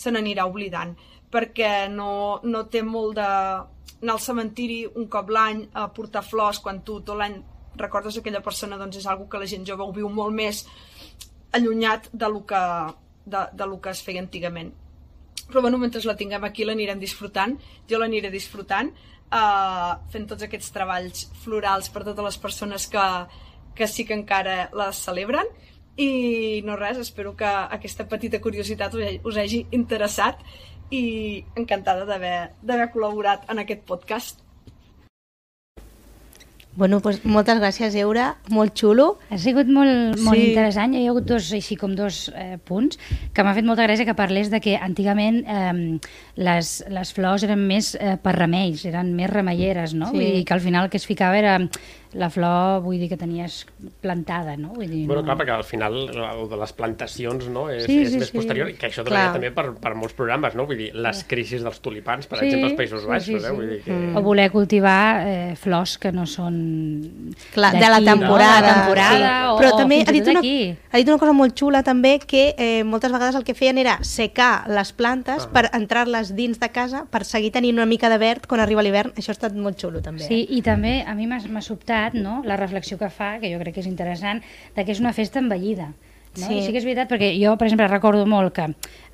se 0.00 0.08
n'anirà 0.08 0.46
oblidant, 0.48 0.94
perquè 1.30 1.90
no, 1.92 2.40
no 2.48 2.64
té 2.72 2.80
molt 2.82 3.18
de 3.18 3.28
anar 4.02 4.16
al 4.16 4.22
cementiri 4.24 4.84
un 4.88 5.08
cop 5.12 5.30
l'any 5.30 5.66
a 5.74 5.88
portar 5.94 6.22
flors 6.24 6.60
quan 6.64 6.82
tu 6.82 7.00
tot 7.00 7.18
l'any 7.18 7.40
recordes 7.76 8.16
aquella 8.16 8.42
persona 8.42 8.78
doncs 8.80 9.00
és 9.00 9.06
algo 9.06 9.28
que 9.28 9.38
la 9.38 9.48
gent 9.48 9.66
jove 9.66 9.84
ho 9.84 9.92
viu 9.92 10.08
molt 10.08 10.34
més 10.34 10.64
allunyat 11.52 12.08
de 12.12 12.28
lo 12.28 12.44
que, 12.46 12.62
de, 13.26 13.46
de 13.52 13.66
lo 13.66 13.80
que 13.80 13.90
es 13.90 14.02
feia 14.02 14.22
antigament. 14.22 14.72
Però 15.50 15.62
bueno, 15.62 15.78
mentre 15.78 16.02
la 16.06 16.16
tinguem 16.16 16.44
aquí 16.46 16.64
l'anirem 16.64 17.00
disfrutant, 17.00 17.56
jo 17.90 17.98
l'aniré 17.98 18.30
disfrutant 18.30 18.92
uh, 19.34 19.98
fent 20.12 20.28
tots 20.30 20.46
aquests 20.46 20.70
treballs 20.74 21.26
florals 21.42 21.90
per 21.90 22.04
totes 22.06 22.24
les 22.24 22.38
persones 22.38 22.86
que, 22.86 23.06
que 23.74 23.88
sí 23.90 24.06
que 24.06 24.14
encara 24.14 24.68
les 24.76 25.02
celebren. 25.02 25.50
I 26.00 26.62
no 26.64 26.76
res, 26.78 27.00
espero 27.02 27.34
que 27.36 27.48
aquesta 27.48 28.06
petita 28.08 28.38
curiositat 28.40 28.94
us 28.94 29.36
hagi 29.36 29.64
interessat 29.74 30.38
i 30.90 31.44
encantada 31.56 32.04
d'haver 32.08 32.50
d'haver 32.62 32.90
col·laborat 32.94 33.48
en 33.50 33.58
aquest 33.62 33.82
podcast. 33.86 34.40
Bueno, 36.80 37.00
doncs 37.02 37.24
moltes 37.26 37.58
gràcies, 37.58 37.96
Eura, 37.98 38.28
molt 38.54 38.78
xulo. 38.78 39.18
Ha 39.34 39.36
sigut 39.42 39.66
molt, 39.66 40.16
molt 40.22 40.38
Sí. 40.38 40.50
interessant. 40.52 40.94
Hi 40.94 41.02
ha 41.06 41.10
hagut 41.10 41.26
dos, 41.26 41.48
així 41.52 41.76
com 41.76 41.96
dos 41.98 42.30
eh, 42.32 42.58
punts 42.64 42.96
que 43.34 43.42
m'ha 43.42 43.54
fet 43.56 43.66
molta 43.66 43.82
gràcia 43.88 44.06
que 44.06 44.14
parlés 44.14 44.50
de 44.50 44.60
que 44.62 44.76
antigament 44.78 45.42
eh, 45.46 45.98
les, 46.36 46.84
les 46.88 47.12
flors 47.12 47.42
eren 47.42 47.58
més 47.66 47.96
eh, 47.98 48.16
per 48.22 48.36
remeis, 48.38 48.84
eren 48.86 49.12
més 49.18 49.28
remeieres, 49.28 49.94
no? 49.94 50.06
Sí. 50.06 50.12
Vull 50.16 50.24
dir 50.38 50.44
que 50.46 50.54
al 50.54 50.60
final 50.60 50.84
el 50.86 50.90
que 50.90 50.96
es 51.02 51.06
ficava 51.10 51.36
era 51.36 51.58
la 52.12 52.26
flor, 52.30 52.80
vull 52.82 52.98
dir 52.98 53.08
que 53.08 53.16
tenies 53.16 53.60
plantada, 54.02 54.56
no? 54.56 54.72
Vull 54.74 54.88
dir, 54.90 55.06
Bueno, 55.06 55.22
no... 55.22 55.26
clar, 55.28 55.36
perquè 55.38 55.54
al 55.54 55.64
final 55.64 55.94
el 56.10 56.48
de 56.50 56.56
les 56.58 56.72
plantacions 56.74 57.46
no, 57.48 57.68
és, 57.70 57.84
Sí, 57.86 58.00
és 58.02 58.10
sí, 58.10 58.18
més 58.18 58.28
sí. 58.32 58.36
posterior, 58.36 58.68
i 58.70 58.74
que 58.74 58.88
això 58.88 59.04
Clar. 59.04 59.30
treballa 59.30 59.32
també 59.36 59.50
per, 59.54 59.66
per 59.80 59.94
molts 59.94 60.14
programes, 60.18 60.56
no? 60.58 60.66
Vull 60.66 60.76
dir, 60.80 60.88
les 60.94 61.22
crisis 61.30 61.62
dels 61.62 61.78
tulipans, 61.80 62.26
per 62.26 62.40
Sí, 62.40 62.46
exemple, 62.48 62.70
als 62.72 62.78
Països 62.80 63.02
sí, 63.04 63.08
Baixos, 63.12 63.26
sí, 63.28 63.34
eh? 63.36 63.50
sí. 63.50 63.54
Vull 63.56 63.68
dir 63.70 63.80
que... 63.84 63.92
Mm. 63.94 64.16
O 64.18 64.22
voler 64.26 64.48
cultivar 64.50 65.22
eh, 65.26 65.54
flors 65.56 65.96
que 66.02 66.10
no 66.12 66.26
són 66.26 66.58
Clar, 67.54 67.72
de 67.74 67.80
la 67.80 68.00
d'aquí, 68.00 68.04
no? 68.06 68.12
temporada. 68.18 68.60
De 68.60 68.66
la 68.66 68.74
temporada, 68.80 69.30
sí. 69.30 69.48
o, 69.54 69.58
Però 69.60 69.70
o 69.74 69.78
també 69.78 70.00
fins 70.00 70.08
ha 70.08 70.12
dit, 70.12 70.28
una, 70.34 70.42
ha 70.90 70.96
dit 71.02 71.08
una 71.14 71.18
cosa 71.22 71.32
molt 71.36 71.54
xula 71.58 71.82
també, 71.86 72.16
que 72.26 72.54
eh, 72.58 72.82
moltes 72.84 73.12
vegades 73.14 73.38
el 73.38 73.44
que 73.46 73.54
feien 73.54 73.78
era 73.78 73.98
secar 74.02 74.66
les 74.70 74.92
plantes 74.92 75.46
Ah. 75.46 75.52
per 75.52 75.70
entrar-les 75.76 76.34
dins 76.34 76.58
de 76.60 76.68
casa 76.74 77.04
per 77.10 77.24
seguir 77.24 77.52
tenint 77.54 77.76
una 77.78 77.86
mica 77.86 78.08
de 78.10 78.18
verd 78.18 78.46
quan 78.50 78.60
arriba 78.60 78.82
l'hivern. 78.82 79.12
Això 79.16 79.30
ha 79.30 79.36
estat 79.38 79.54
molt 79.54 79.78
xulo 79.80 80.02
també. 80.02 80.24
Sí, 80.26 80.42
i 80.50 80.60
també 80.62 81.04
a 81.06 81.14
mi 81.14 81.26
m'ha 81.30 81.38
m'ha 81.48 81.62
sobtat 82.08 82.20
no, 82.20 82.42
la 82.44 82.56
reflexió 82.56 82.98
que 82.98 83.10
fa, 83.10 83.38
que 83.40 83.52
jo 83.52 83.58
crec 83.60 83.74
que 83.74 83.80
és 83.84 83.90
interessant, 83.90 84.40
de 84.76 84.84
que 84.84 84.92
és 84.92 85.00
una 85.00 85.12
festa 85.12 85.38
envellida. 85.38 85.92
No? 86.38 86.46
Sí. 86.46 86.60
I 86.60 86.62
sí 86.62 86.70
que 86.70 86.78
és 86.78 86.84
veritat, 86.86 87.08
perquè 87.10 87.32
jo, 87.34 87.56
per 87.58 87.66
exemple, 87.66 87.88
recordo 87.90 88.22
molt 88.24 88.52
que 88.54 88.68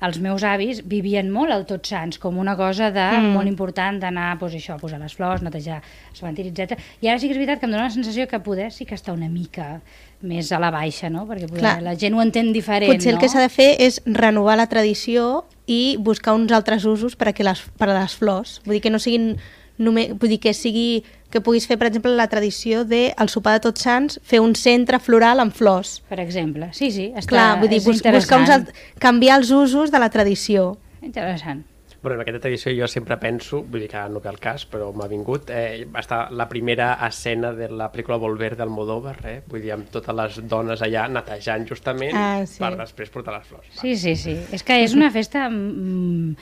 els 0.05 0.19
meus 0.21 0.43
avis 0.45 0.83
vivien 0.85 1.31
molt 1.33 1.49
el 1.49 1.63
Tots 1.65 1.89
Sants, 1.89 2.19
com 2.21 2.37
una 2.37 2.53
cosa 2.55 2.91
de 2.91 3.07
Mm. 3.17 3.33
molt 3.33 3.47
important 3.47 3.99
d'anar 3.99 4.37
pues, 4.37 4.53
això, 4.53 4.75
a 4.75 4.77
posar 4.77 4.99
les 4.99 5.15
flors, 5.15 5.41
netejar 5.41 5.81
el 5.81 6.15
cementiri, 6.15 6.49
etc. 6.53 6.77
I 7.01 7.07
ara 7.07 7.17
sí 7.17 7.25
que 7.25 7.33
és 7.33 7.39
veritat 7.39 7.59
que 7.59 7.65
em 7.65 7.71
dóna 7.71 7.85
la 7.85 7.89
sensació 7.89 8.27
que 8.27 8.39
poder 8.39 8.71
sí 8.71 8.85
que 8.85 8.93
està 8.93 9.13
una 9.13 9.29
mica 9.29 9.81
més 10.21 10.51
a 10.51 10.59
la 10.59 10.69
baixa, 10.69 11.09
no? 11.09 11.25
perquè 11.25 11.47
poder, 11.47 11.61
Clar. 11.61 11.81
la 11.81 11.95
gent 11.97 12.13
ho 12.13 12.21
entén 12.21 12.53
diferent. 12.53 12.93
Potser 12.93 13.09
el 13.09 13.15
no? 13.15 13.21
que 13.21 13.29
s'ha 13.29 13.41
de 13.41 13.49
fer 13.49 13.75
és 13.79 13.99
renovar 14.05 14.55
la 14.55 14.67
tradició 14.67 15.45
i 15.65 15.97
buscar 15.99 16.35
uns 16.35 16.51
altres 16.51 16.85
usos 16.85 17.15
per 17.15 17.29
a, 17.29 17.33
que 17.33 17.43
les, 17.43 17.63
per 17.77 17.89
a 17.89 17.99
les 17.99 18.13
flors. 18.13 18.61
Vull 18.63 18.77
dir 18.77 18.81
que 18.81 18.91
no 18.93 18.99
siguin 18.99 19.37
només, 19.77 20.13
vull 20.13 20.29
dir 20.29 20.39
que 20.39 20.53
sigui 20.53 21.03
que 21.31 21.41
puguis 21.43 21.67
fer, 21.67 21.77
per 21.79 21.89
exemple, 21.89 22.13
la 22.15 22.29
tradició 22.31 22.83
de 22.87 23.13
el 23.19 23.31
sopar 23.31 23.57
de 23.57 23.63
Tots 23.67 23.83
Sants, 23.83 24.19
fer 24.23 24.39
un 24.43 24.55
centre 24.55 24.99
floral 25.03 25.43
amb 25.43 25.55
flors. 25.55 25.97
Per 26.09 26.19
exemple, 26.23 26.71
sí, 26.77 26.91
sí, 26.91 27.09
està, 27.13 27.33
Clar, 27.35 27.47
vull 27.61 27.71
dir, 27.71 27.81
és 27.81 27.87
bus 27.87 28.03
buscar 28.03 28.43
uns 28.43 28.75
canviar 29.03 29.41
els 29.41 29.51
usos 29.51 29.91
de 29.91 29.99
la 29.99 30.11
tradició. 30.13 30.77
Interessant. 31.03 31.65
Bueno, 32.07 32.21
en 32.21 32.23
aquesta 32.23 32.47
edició 32.47 32.71
jo 32.71 32.87
sempre 32.87 33.17
penso, 33.19 33.57
vull 33.67 33.81
dir 33.83 33.89
que 33.91 33.99
no 34.07 34.21
ve 34.23 34.29
el 34.31 34.37
cas, 34.39 34.63
però 34.71 34.93
m'ha 34.95 35.09
vingut, 35.11 35.49
eh, 35.51 35.83
va 35.91 35.99
estar 35.99 36.29
la 36.31 36.45
primera 36.47 36.93
escena 37.03 37.49
de 37.51 37.67
la 37.67 37.89
pel·lícula 37.91 38.15
Volver 38.21 38.53
d'Almodóvar, 38.55 39.17
eh? 39.27 39.33
vull 39.51 39.59
dir, 39.65 39.73
amb 39.75 39.89
totes 39.91 40.15
les 40.15 40.37
dones 40.47 40.79
allà 40.85 41.01
netejant 41.11 41.65
justament 41.67 42.15
Ah, 42.15 42.45
sí. 42.47 42.61
per 42.63 42.69
després 42.79 43.11
portar 43.11 43.33
les 43.35 43.49
flors. 43.49 43.67
Va. 43.73 43.81
Sí, 43.81 43.97
sí, 43.99 44.13
sí. 44.15 44.37
És 44.55 44.63
que 44.63 44.77
és 44.85 44.95
una 44.95 45.09
festa, 45.11 45.49
mm, 45.49 46.37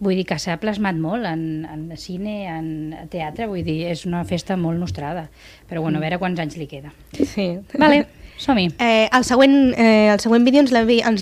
vull 0.00 0.16
dir, 0.22 0.24
que 0.24 0.40
s'ha 0.40 0.56
plasmat 0.62 0.96
molt 0.96 1.28
en, 1.28 1.44
en 1.68 1.84
cine, 2.00 2.38
en 2.54 2.96
teatre, 3.12 3.50
vull 3.52 3.60
dir, 3.68 3.90
és 3.92 4.06
una 4.08 4.24
festa 4.24 4.56
molt 4.56 4.80
nostrada. 4.80 5.26
Però 5.68 5.84
bueno, 5.84 6.00
a 6.00 6.06
veure 6.06 6.16
quants 6.24 6.40
anys 6.40 6.56
li 6.56 6.70
queda. 6.70 6.94
Sí. 7.12 7.50
Vale, 7.76 8.06
som-hi. 8.40 8.70
Eh, 8.80 9.10
el 9.12 9.28
següent, 9.28 9.74
eh, 9.76 10.08
el 10.16 10.24
següent 10.24 10.48
vídeo 10.48 10.64
ens 10.64 10.72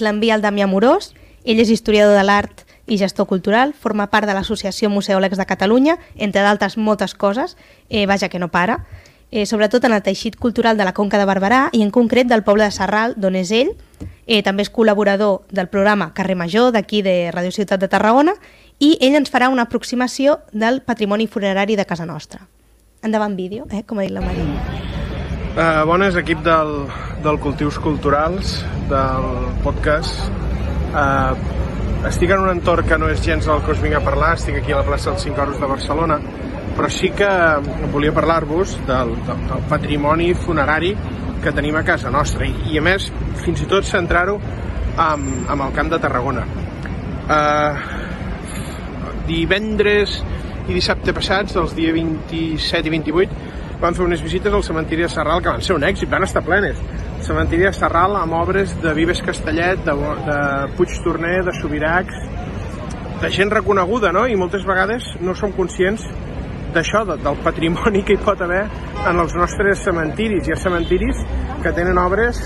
l'envia 0.07 0.39
el 0.39 0.47
Damià 0.47 0.71
Morós. 0.71 1.17
Ell 1.43 1.59
és 1.59 1.75
historiador 1.75 2.15
de 2.15 2.23
l'art 2.23 2.68
i 2.89 2.99
gestor 2.99 3.27
cultural, 3.27 3.75
forma 3.75 4.09
part 4.11 4.27
de 4.27 4.35
l'Associació 4.35 4.91
Museòlegs 4.91 5.39
de 5.39 5.47
Catalunya, 5.47 5.99
entre 6.17 6.43
d'altres 6.43 6.77
moltes 6.77 7.15
coses, 7.15 7.57
eh, 7.89 8.07
vaja 8.07 8.29
que 8.29 8.39
no 8.39 8.49
para, 8.49 8.85
eh, 9.31 9.47
sobretot 9.47 9.85
en 9.85 9.93
el 9.93 10.03
teixit 10.03 10.37
cultural 10.37 10.77
de 10.77 10.85
la 10.85 10.95
Conca 10.95 11.19
de 11.19 11.27
Barberà 11.27 11.69
i 11.73 11.83
en 11.83 11.91
concret 11.91 12.27
del 12.27 12.43
poble 12.43 12.65
de 12.65 12.71
Sarral, 12.71 13.15
d'on 13.17 13.37
és 13.37 13.51
ell. 13.51 13.75
Eh, 14.27 14.43
també 14.43 14.63
és 14.63 14.73
col·laborador 14.73 15.43
del 15.51 15.69
programa 15.69 16.13
Carrer 16.15 16.37
Major, 16.37 16.73
d'aquí 16.73 17.03
de 17.03 17.31
Radio 17.33 17.53
Ciutat 17.53 17.81
de 17.81 17.89
Tarragona, 17.89 18.35
i 18.79 18.97
ell 19.01 19.17
ens 19.17 19.31
farà 19.31 19.49
una 19.49 19.63
aproximació 19.63 20.41
del 20.53 20.83
patrimoni 20.83 21.27
funerari 21.27 21.77
de 21.77 21.85
casa 21.85 22.07
nostra. 22.07 22.47
Endavant 23.03 23.37
vídeo, 23.37 23.67
eh, 23.71 23.85
com 23.85 23.99
ha 23.99 24.03
dit 24.03 24.11
la 24.11 24.21
Maria. 24.21 24.99
Uh, 25.59 25.85
bones, 25.87 26.15
equip 26.15 26.39
del, 26.45 26.87
del 27.25 27.39
Cultius 27.41 27.79
Culturals, 27.83 28.61
del 28.89 29.27
podcast. 29.65 30.29
Uh, 30.95 31.35
estic 32.07 32.31
en 32.31 32.45
un 32.45 32.51
entorn 32.53 32.87
que 32.87 32.99
no 33.01 33.09
és 33.11 33.23
gens 33.25 33.47
del 33.49 33.63
que 33.65 33.73
us 33.75 33.81
vinc 33.83 33.97
a 33.99 34.03
parlar, 34.05 34.37
estic 34.37 34.61
aquí 34.61 34.73
a 34.73 34.79
la 34.79 34.87
plaça 34.87 35.11
dels 35.11 35.25
5 35.27 35.41
Euros 35.43 35.59
de 35.59 35.67
Barcelona, 35.67 36.19
però 36.77 36.91
sí 36.95 37.11
que 37.11 37.29
volia 37.93 38.13
parlar-vos 38.15 38.77
del, 38.87 39.17
del, 39.27 39.41
del 39.51 39.65
patrimoni 39.71 40.31
funerari 40.39 40.95
que 41.43 41.53
tenim 41.55 41.77
a 41.79 41.85
casa 41.87 42.11
nostra 42.11 42.47
i, 42.47 42.55
i 42.71 42.79
a 42.79 42.85
més 42.85 43.09
fins 43.43 43.65
i 43.65 43.67
tot 43.71 43.87
centrar-ho 43.87 44.39
amb, 44.99 45.51
amb 45.51 45.67
el 45.67 45.75
camp 45.75 45.91
de 45.91 45.99
Tarragona. 46.03 46.47
Uh, 47.29 47.75
divendres 49.29 50.21
i 50.69 50.77
dissabte 50.77 51.15
passats, 51.17 51.57
els 51.59 51.75
dia 51.77 51.93
27 51.97 52.87
i 52.87 52.95
28, 52.95 53.45
vam 53.83 53.95
fer 53.95 54.07
unes 54.07 54.23
visites 54.23 54.55
al 54.55 54.65
cementiri 54.67 55.07
de 55.07 55.11
Serral 55.13 55.43
que 55.43 55.51
van 55.51 55.65
ser 55.65 55.77
un 55.79 55.87
èxit, 55.87 56.11
van 56.11 56.27
estar 56.27 56.45
plenes. 56.47 56.79
Cementiri 57.27 57.67
de 57.67 57.73
Serral 57.75 58.15
amb 58.17 58.37
obres 58.39 58.73
de 58.83 58.93
Vives 58.95 59.21
Castellet, 59.27 59.81
de, 59.85 59.95
de 60.27 60.39
Puig 60.79 60.95
Torner, 61.05 61.43
de 61.45 61.55
Subiracs, 61.59 62.15
de 63.23 63.31
gent 63.35 63.51
reconeguda, 63.51 64.13
no? 64.15 64.25
I 64.31 64.37
moltes 64.39 64.65
vegades 64.69 65.11
no 65.21 65.35
som 65.35 65.53
conscients 65.57 66.05
d'això, 66.75 67.03
de, 67.09 67.19
del 67.25 67.39
patrimoni 67.45 68.05
que 68.07 68.15
hi 68.15 68.23
pot 68.23 68.41
haver 68.45 68.65
en 69.09 69.19
els 69.19 69.35
nostres 69.35 69.83
cementiris. 69.85 70.47
Hi 70.47 70.55
ha 70.55 70.61
cementiris 70.63 71.25
que 71.65 71.75
tenen 71.75 71.99
obres 71.99 72.41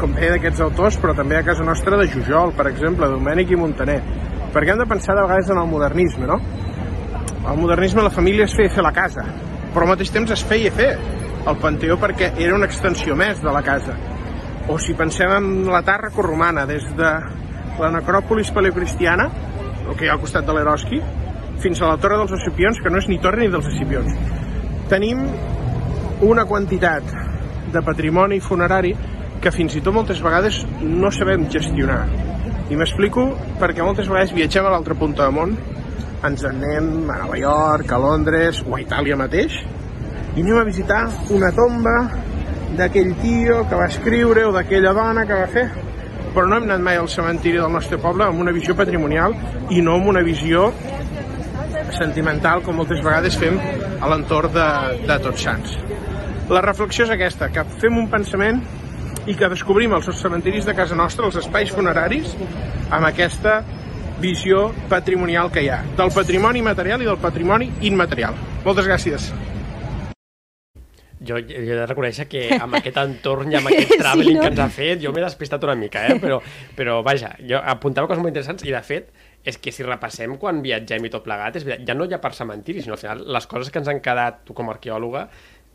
com 0.00 0.16
bé 0.16 0.32
d'aquests 0.32 0.64
autors, 0.64 0.96
però 0.98 1.14
també 1.14 1.36
a 1.38 1.44
casa 1.46 1.64
nostra 1.66 1.98
de 2.00 2.08
Jujol, 2.10 2.56
per 2.58 2.66
exemple, 2.72 3.10
Domènec 3.12 3.52
i 3.52 3.58
Montaner. 3.60 4.00
Perquè 4.52 4.72
hem 4.72 4.80
de 4.80 4.88
pensar 4.88 5.14
de 5.14 5.22
vegades 5.26 5.52
en 5.52 5.60
el 5.60 5.68
modernisme, 5.70 6.26
no? 6.26 6.40
El 7.42 7.58
modernisme 7.60 8.02
la 8.02 8.10
família 8.14 8.48
es 8.48 8.54
feia 8.56 8.72
fer 8.72 8.82
la 8.82 8.94
casa, 8.96 9.24
però 9.74 9.86
al 9.86 9.92
mateix 9.94 10.10
temps 10.14 10.32
es 10.34 10.42
feia 10.48 10.72
fer 10.74 10.94
el 11.42 11.56
Panteó 11.58 11.96
perquè 11.98 12.32
era 12.38 12.54
una 12.54 12.68
extensió 12.68 13.16
més 13.18 13.40
de 13.42 13.52
la 13.54 13.62
casa. 13.66 13.96
O 14.70 14.78
si 14.78 14.94
pensem 14.94 15.32
en 15.34 15.48
la 15.70 15.82
Tàrraco 15.82 16.22
romana, 16.22 16.66
des 16.66 16.84
de 16.98 17.10
la 17.80 17.90
necròpolis 17.90 18.52
paleocristiana, 18.54 19.26
el 19.88 19.96
que 19.96 20.06
hi 20.06 20.10
ha 20.10 20.14
al 20.14 20.22
costat 20.22 20.46
de 20.46 20.54
l'Eroski, 20.54 21.00
fins 21.62 21.82
a 21.82 21.90
la 21.90 21.98
Torre 22.02 22.20
dels 22.20 22.36
Escipions, 22.38 22.78
que 22.82 22.90
no 22.90 23.02
és 23.02 23.08
ni 23.10 23.18
torre 23.22 23.42
ni 23.42 23.50
dels 23.50 23.66
Escipions. 23.72 24.14
Tenim 24.90 25.24
una 26.22 26.46
quantitat 26.46 27.10
de 27.72 27.82
patrimoni 27.82 28.38
funerari 28.40 28.94
que 29.42 29.50
fins 29.50 29.74
i 29.74 29.82
tot 29.82 29.94
moltes 29.96 30.22
vegades 30.22 30.60
no 30.82 31.10
sabem 31.10 31.48
gestionar. 31.50 32.04
I 32.70 32.78
m'explico 32.78 33.26
perquè 33.60 33.82
moltes 33.82 34.06
vegades 34.10 34.34
viatgem 34.36 34.66
a 34.68 34.74
l'altra 34.74 34.94
punta 34.98 35.26
del 35.26 35.34
món, 35.34 35.56
ens 36.22 36.44
en 36.46 36.62
anem 36.62 37.10
a 37.10 37.18
Nova 37.24 37.38
York, 37.40 37.90
a 37.90 37.98
Londres 37.98 38.62
o 38.62 38.76
a 38.76 38.82
Itàlia 38.84 39.18
mateix, 39.18 39.58
i 40.36 40.40
anem 40.40 40.58
a 40.58 40.64
visitar 40.64 41.02
una 41.30 41.52
tomba 41.52 41.96
d'aquell 42.76 43.14
tio 43.20 43.62
que 43.68 43.78
va 43.78 43.88
escriure 43.90 44.46
o 44.48 44.52
d'aquella 44.52 44.94
dona 44.96 45.26
que 45.28 45.36
va 45.36 45.48
fer 45.52 45.66
però 46.32 46.46
no 46.48 46.56
hem 46.56 46.64
anat 46.70 46.80
mai 46.80 46.96
al 46.96 47.10
cementiri 47.12 47.60
del 47.60 47.72
nostre 47.72 47.98
poble 48.00 48.24
amb 48.24 48.40
una 48.40 48.54
visió 48.56 48.76
patrimonial 48.76 49.34
i 49.70 49.82
no 49.84 49.98
amb 49.98 50.08
una 50.14 50.22
visió 50.24 50.70
sentimental 51.92 52.62
com 52.64 52.78
moltes 52.80 53.02
vegades 53.04 53.36
fem 53.36 53.58
a 54.00 54.08
l'entorn 54.08 54.54
de, 54.54 54.68
de 55.04 55.18
Tots 55.26 55.44
Sants. 55.44 55.76
La 56.52 56.62
reflexió 56.64 57.04
és 57.04 57.12
aquesta, 57.12 57.50
que 57.52 57.64
fem 57.82 57.98
un 58.00 58.08
pensament 58.12 58.62
i 59.28 59.36
que 59.38 59.50
descobrim 59.52 59.92
els 59.94 60.08
cementiris 60.18 60.66
de 60.66 60.74
casa 60.74 60.96
nostra, 60.98 61.28
els 61.28 61.38
espais 61.44 61.70
funeraris, 61.70 62.32
amb 62.90 63.06
aquesta 63.06 63.60
visió 64.22 64.70
patrimonial 64.90 65.50
que 65.52 65.62
hi 65.62 65.70
ha, 65.70 65.82
del 65.98 66.12
patrimoni 66.14 66.62
material 66.64 67.02
i 67.02 67.08
del 67.08 67.20
patrimoni 67.22 67.70
immaterial. 67.92 68.38
Moltes 68.64 68.88
gràcies. 68.88 69.30
Jo, 71.22 71.38
jo 71.46 71.60
he 71.62 71.76
de 71.78 71.86
reconèixer 71.86 72.26
que 72.30 72.48
amb 72.64 72.78
aquest 72.80 72.98
entorn 73.02 73.52
i 73.52 73.58
amb 73.60 73.68
aquest 73.72 73.94
traveling 73.98 74.34
sí, 74.34 74.38
no? 74.38 74.46
que 74.46 74.52
ens 74.54 74.62
ha 74.64 74.68
fet, 74.72 75.02
jo 75.04 75.12
m'he 75.14 75.24
despistat 75.24 75.64
una 75.68 75.76
mica, 75.78 76.04
eh? 76.08 76.18
però, 76.22 76.40
però 76.78 77.00
vaja, 77.06 77.34
jo 77.46 77.60
apuntava 77.62 78.10
coses 78.10 78.22
molt 78.22 78.34
interessants 78.34 78.66
i 78.66 78.74
de 78.74 78.82
fet 78.86 79.12
és 79.42 79.58
que 79.58 79.72
si 79.74 79.82
repassem 79.82 80.36
quan 80.38 80.60
viatgem 80.62 81.08
i 81.08 81.10
tot 81.10 81.24
plegat, 81.24 81.58
és 81.58 81.64
veritat, 81.66 81.88
ja 81.88 81.96
no 81.98 82.06
ja 82.10 82.20
per 82.22 82.30
cementiri, 82.36 82.82
sinó 82.82 82.94
al 82.94 83.02
final 83.02 83.24
les 83.34 83.48
coses 83.50 83.72
que 83.74 83.82
ens 83.82 83.90
han 83.90 83.98
quedat, 84.04 84.44
tu 84.46 84.54
com 84.54 84.70
a 84.70 84.76
arqueòloga, 84.76 85.26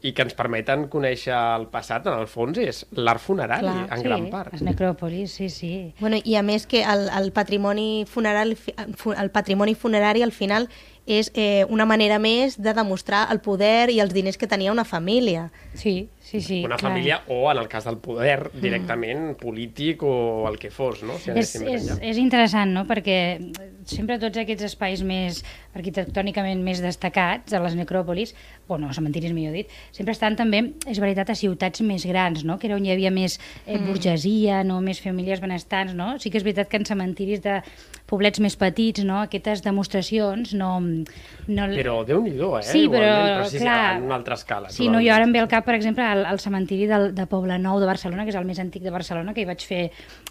i 0.05 0.11
que 0.13 0.21
ens 0.21 0.35
permeten 0.37 0.85
conèixer 0.93 1.33
el 1.33 1.65
passat, 1.73 2.05
en 2.05 2.19
el 2.21 2.27
fons, 2.29 2.59
és 2.61 2.83
l'art 2.95 3.21
funerari, 3.21 3.65
Clar, 3.65 3.87
en 3.89 4.03
sí, 4.03 4.05
gran 4.05 4.27
part. 4.33 4.53
les 4.53 4.63
necròpolis, 4.65 5.33
sí, 5.39 5.49
sí. 5.49 5.71
Bueno, 5.99 6.19
I 6.23 6.37
a 6.37 6.43
més 6.45 6.67
que 6.69 6.83
el, 6.85 7.07
el, 7.09 7.31
patrimoni 7.33 8.05
funeral, 8.05 8.53
el 8.53 9.31
patrimoni 9.33 9.73
funerari 9.75 10.21
al 10.21 10.35
final 10.35 10.69
és 11.07 11.31
eh, 11.33 11.65
una 11.71 11.87
manera 11.87 12.19
més 12.19 12.59
de 12.59 12.73
demostrar 12.75 13.25
el 13.31 13.39
poder 13.39 13.89
i 13.95 14.01
els 14.03 14.13
diners 14.13 14.37
que 14.37 14.47
tenia 14.51 14.73
una 14.73 14.83
família. 14.85 15.47
Sí, 15.73 16.09
sí, 16.19 16.41
sí. 16.41 16.59
Una 16.65 16.75
clar. 16.75 16.91
família 16.91 17.21
o, 17.31 17.49
en 17.49 17.61
el 17.61 17.69
cas 17.71 17.87
del 17.87 17.97
poder, 18.03 18.51
directament 18.59 19.21
mm. 19.31 19.37
polític 19.39 20.03
o 20.03 20.43
el 20.49 20.59
que 20.59 20.69
fos, 20.69 21.01
no? 21.07 21.15
Si 21.23 21.31
és, 21.31 21.55
és, 21.63 21.87
és 22.03 22.19
interessant, 22.19 22.75
no?, 22.75 22.83
perquè 22.89 23.39
sempre 23.87 24.19
tots 24.19 24.41
aquests 24.41 24.67
espais 24.67 25.01
més 25.07 25.39
arquitectònicament 25.77 26.59
més 26.65 26.83
destacats, 26.83 27.55
a 27.55 27.63
les 27.63 27.77
necròpolis, 27.79 28.35
bueno, 28.67 28.91
cementiris 28.91 29.31
millor 29.31 29.55
dit, 29.55 29.71
sempre 29.95 30.11
estan 30.11 30.35
també, 30.35 30.65
és 30.91 30.99
veritat, 30.99 31.31
a 31.31 31.39
ciutats 31.39 31.85
més 31.87 32.03
grans, 32.09 32.43
no?, 32.43 32.59
que 32.59 32.67
era 32.67 32.75
on 32.75 32.83
hi 32.83 32.91
havia 32.91 33.13
més 33.15 33.39
eh, 33.63 33.77
mm. 33.77 33.87
burgesia, 33.87 34.63
no?, 34.67 34.81
més 34.83 34.99
famílies 34.99 35.39
benestants, 35.39 35.95
no? 35.95 36.17
Sí 36.19 36.33
que 36.33 36.41
és 36.41 36.47
veritat 36.47 36.67
que 36.67 36.81
en 36.83 36.89
cementiris 36.91 37.45
de 37.45 37.61
poblets 38.07 38.39
més 38.43 38.55
petits, 38.59 39.03
no?, 39.07 39.19
aquestes 39.25 39.63
demostracions 39.65 40.53
no... 40.57 40.71
no... 40.79 41.67
Però 41.75 41.97
déu-n'hi-do, 42.07 42.53
eh? 42.59 42.63
Sí, 42.67 42.85
però, 42.91 43.11
però 43.27 43.49
sí, 43.51 43.59
clar... 43.61 43.97
en 43.97 44.07
una 44.07 44.17
altra 44.19 44.37
escala. 44.39 44.71
Sí, 44.73 44.87
no, 44.91 45.01
jo 45.03 45.11
ara 45.15 45.27
em 45.27 45.35
ve 45.35 45.43
al 45.43 45.49
cap, 45.51 45.67
per 45.67 45.75
exemple, 45.75 46.07
el, 46.15 46.23
el 46.29 46.39
cementiri 46.43 46.87
del, 46.89 47.11
de 47.17 47.27
Poble 47.29 47.59
Nou 47.59 47.81
de 47.83 47.89
Barcelona, 47.89 48.23
que 48.23 48.33
és 48.33 48.39
el 48.39 48.47
més 48.47 48.61
antic 48.63 48.85
de 48.85 48.95
Barcelona, 48.95 49.35
que 49.35 49.43
hi 49.43 49.49
vaig 49.49 49.67
fer 49.67 49.83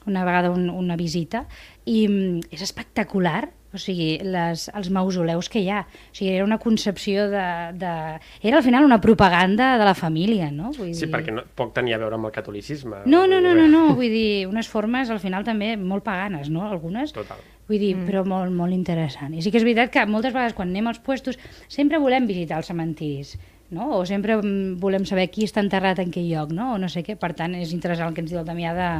una 0.08 0.24
vegada 0.26 0.50
un, 0.54 0.70
una 0.72 0.96
visita, 0.96 1.44
i 1.84 2.02
mm, 2.08 2.48
és 2.56 2.64
espectacular, 2.64 3.44
o 3.76 3.80
sigui, 3.80 4.16
les, 4.24 4.66
els 4.72 4.88
mausoleus 4.94 5.50
que 5.52 5.60
hi 5.60 5.68
ha. 5.68 5.82
O 5.84 6.16
sigui, 6.16 6.30
era 6.32 6.46
una 6.46 6.56
concepció 6.62 7.26
de, 7.28 7.46
de... 7.76 7.92
Era 8.40 8.62
al 8.62 8.64
final 8.64 8.86
una 8.86 9.00
propaganda 9.02 9.74
de 9.76 9.84
la 9.84 9.94
família, 9.98 10.48
no? 10.50 10.72
Vull 10.72 10.94
sí, 10.94 11.04
dir... 11.04 11.10
perquè 11.12 11.34
no, 11.34 11.44
poc 11.58 11.74
tenia 11.76 11.98
a 11.98 12.00
veure 12.00 12.16
amb 12.16 12.30
el 12.30 12.32
catolicisme. 12.34 13.04
No, 13.04 13.26
no, 13.28 13.42
no, 13.44 13.52
no, 13.58 13.66
no, 13.68 13.82
vull 13.98 14.08
dir, 14.08 14.46
unes 14.48 14.70
formes 14.72 15.12
al 15.12 15.20
final 15.20 15.44
també 15.44 15.74
molt 15.76 16.06
paganes, 16.06 16.48
no? 16.52 16.64
Algunes. 16.64 17.12
Total. 17.16 17.42
Vull 17.66 17.82
dir, 17.82 17.92
mm. 17.96 18.06
però 18.06 18.22
molt, 18.28 18.54
molt 18.54 18.74
interessant. 18.74 19.34
I 19.34 19.42
sí 19.42 19.50
que 19.50 19.58
és 19.60 19.66
veritat 19.66 19.92
que 19.94 20.06
moltes 20.06 20.34
vegades 20.34 20.54
quan 20.54 20.70
anem 20.70 20.90
als 20.90 21.02
puestos 21.02 21.38
sempre 21.66 21.98
volem 22.02 22.28
visitar 22.28 22.60
els 22.60 22.70
cementiris, 22.70 23.34
no? 23.74 23.90
o 23.98 24.04
sempre 24.06 24.36
mm, 24.38 24.76
volem 24.82 25.06
saber 25.08 25.26
qui 25.34 25.46
està 25.48 25.64
enterrat 25.64 25.98
en 26.02 26.12
quin 26.14 26.28
lloc, 26.30 26.54
no? 26.54 26.74
o 26.76 26.78
no 26.78 26.90
sé 26.92 27.02
què. 27.06 27.18
Per 27.18 27.32
tant, 27.38 27.56
és 27.58 27.74
interessant 27.74 28.12
el 28.12 28.14
que 28.14 28.22
ens 28.22 28.30
diu 28.30 28.42
el 28.42 28.46
Damià 28.46 28.74
de, 28.76 28.90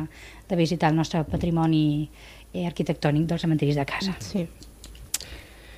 de 0.50 0.58
visitar 0.58 0.90
el 0.90 0.99
nostre 0.99 1.23
patrimoni 1.30 1.85
eh, 2.52 2.66
arquitectònic 2.66 3.30
dels 3.30 3.46
cementiris 3.46 3.78
de 3.78 3.87
casa. 3.87 4.16
Sí. 4.25 4.49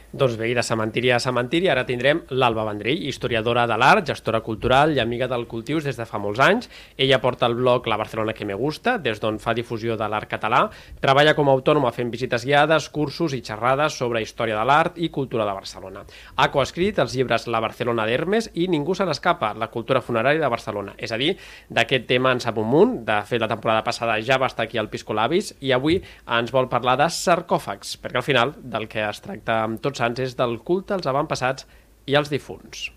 Doncs 0.09 0.39
bé, 0.41 0.47
i 0.49 0.55
de 0.57 0.63
cementiri 0.65 1.11
a 1.13 1.19
cementiri 1.21 1.67
ara 1.69 1.83
tindrem 1.85 2.23
l'Alba 2.33 2.63
Vendrell, 2.65 3.03
historiadora 3.11 3.67
de 3.69 3.77
l'art, 3.77 4.07
gestora 4.09 4.39
cultural 4.41 4.95
i 4.97 5.03
amiga 5.03 5.27
del 5.29 5.43
Cultius 5.45 5.85
des 5.85 5.99
de 6.01 6.07
fa 6.09 6.17
molts 6.17 6.41
anys. 6.41 6.71
Ella 6.97 7.19
porta 7.21 7.45
el 7.45 7.53
blog 7.59 7.85
La 7.93 7.99
Barcelona 8.01 8.33
que 8.33 8.47
me 8.49 8.57
gusta, 8.57 8.97
des 8.97 9.21
d'on 9.21 9.37
fa 9.39 9.53
difusió 9.53 9.99
de 10.01 10.09
l'art 10.09 10.25
català. 10.31 10.63
Treballa 11.03 11.35
com 11.37 11.51
a 11.51 11.53
autònoma 11.53 11.91
fent 11.93 12.09
visites 12.09 12.47
guiades, 12.49 12.87
cursos 12.89 13.35
i 13.37 13.43
xerrades 13.45 13.99
sobre 14.01 14.23
història 14.25 14.57
de 14.57 14.65
l'art 14.65 14.97
i 14.97 15.11
cultura 15.13 15.45
de 15.45 15.53
Barcelona. 15.59 16.07
Ha 16.37 16.49
coescrit 16.57 17.03
els 17.05 17.13
llibres 17.13 17.45
La 17.47 17.61
Barcelona 17.61 18.09
d'Hermes 18.09 18.49
i 18.55 18.65
Ningú 18.73 18.97
se 18.97 19.05
n'escapa, 19.05 19.53
la 19.61 19.69
cultura 19.69 20.01
funerària 20.01 20.41
de 20.41 20.49
Barcelona. 20.49 20.97
És 20.97 21.13
a 21.13 21.21
dir, 21.21 21.35
d'aquest 21.69 22.09
tema 22.09 22.33
en 22.33 22.41
sap 22.41 22.57
un 22.57 22.71
munt. 22.73 22.97
De 23.05 23.19
fet, 23.29 23.45
la 23.45 23.51
temporada 23.53 23.85
passada 23.85 24.17
ja 24.25 24.41
va 24.41 24.49
estar 24.49 24.65
aquí 24.65 24.81
al 24.81 24.89
Pisco 24.89 25.13
Labis 25.13 25.53
i 25.61 25.77
avui 25.77 26.01
ens 26.25 26.57
vol 26.57 26.73
parlar 26.73 26.97
de 26.97 27.13
sarcòfags, 27.13 27.99
perquè 28.01 28.23
al 28.23 28.29
final 28.33 28.57
del 28.57 28.89
que 28.89 29.05
es 29.05 29.21
tracta 29.21 29.61
amb 29.69 29.85
tots 29.85 29.98
Sants 29.99 30.23
és 30.23 30.39
del 30.39 30.59
culte 30.69 30.97
als 30.97 31.09
avantpassats 31.11 31.67
i 32.09 32.17
als 32.19 32.31
difunts. 32.33 32.89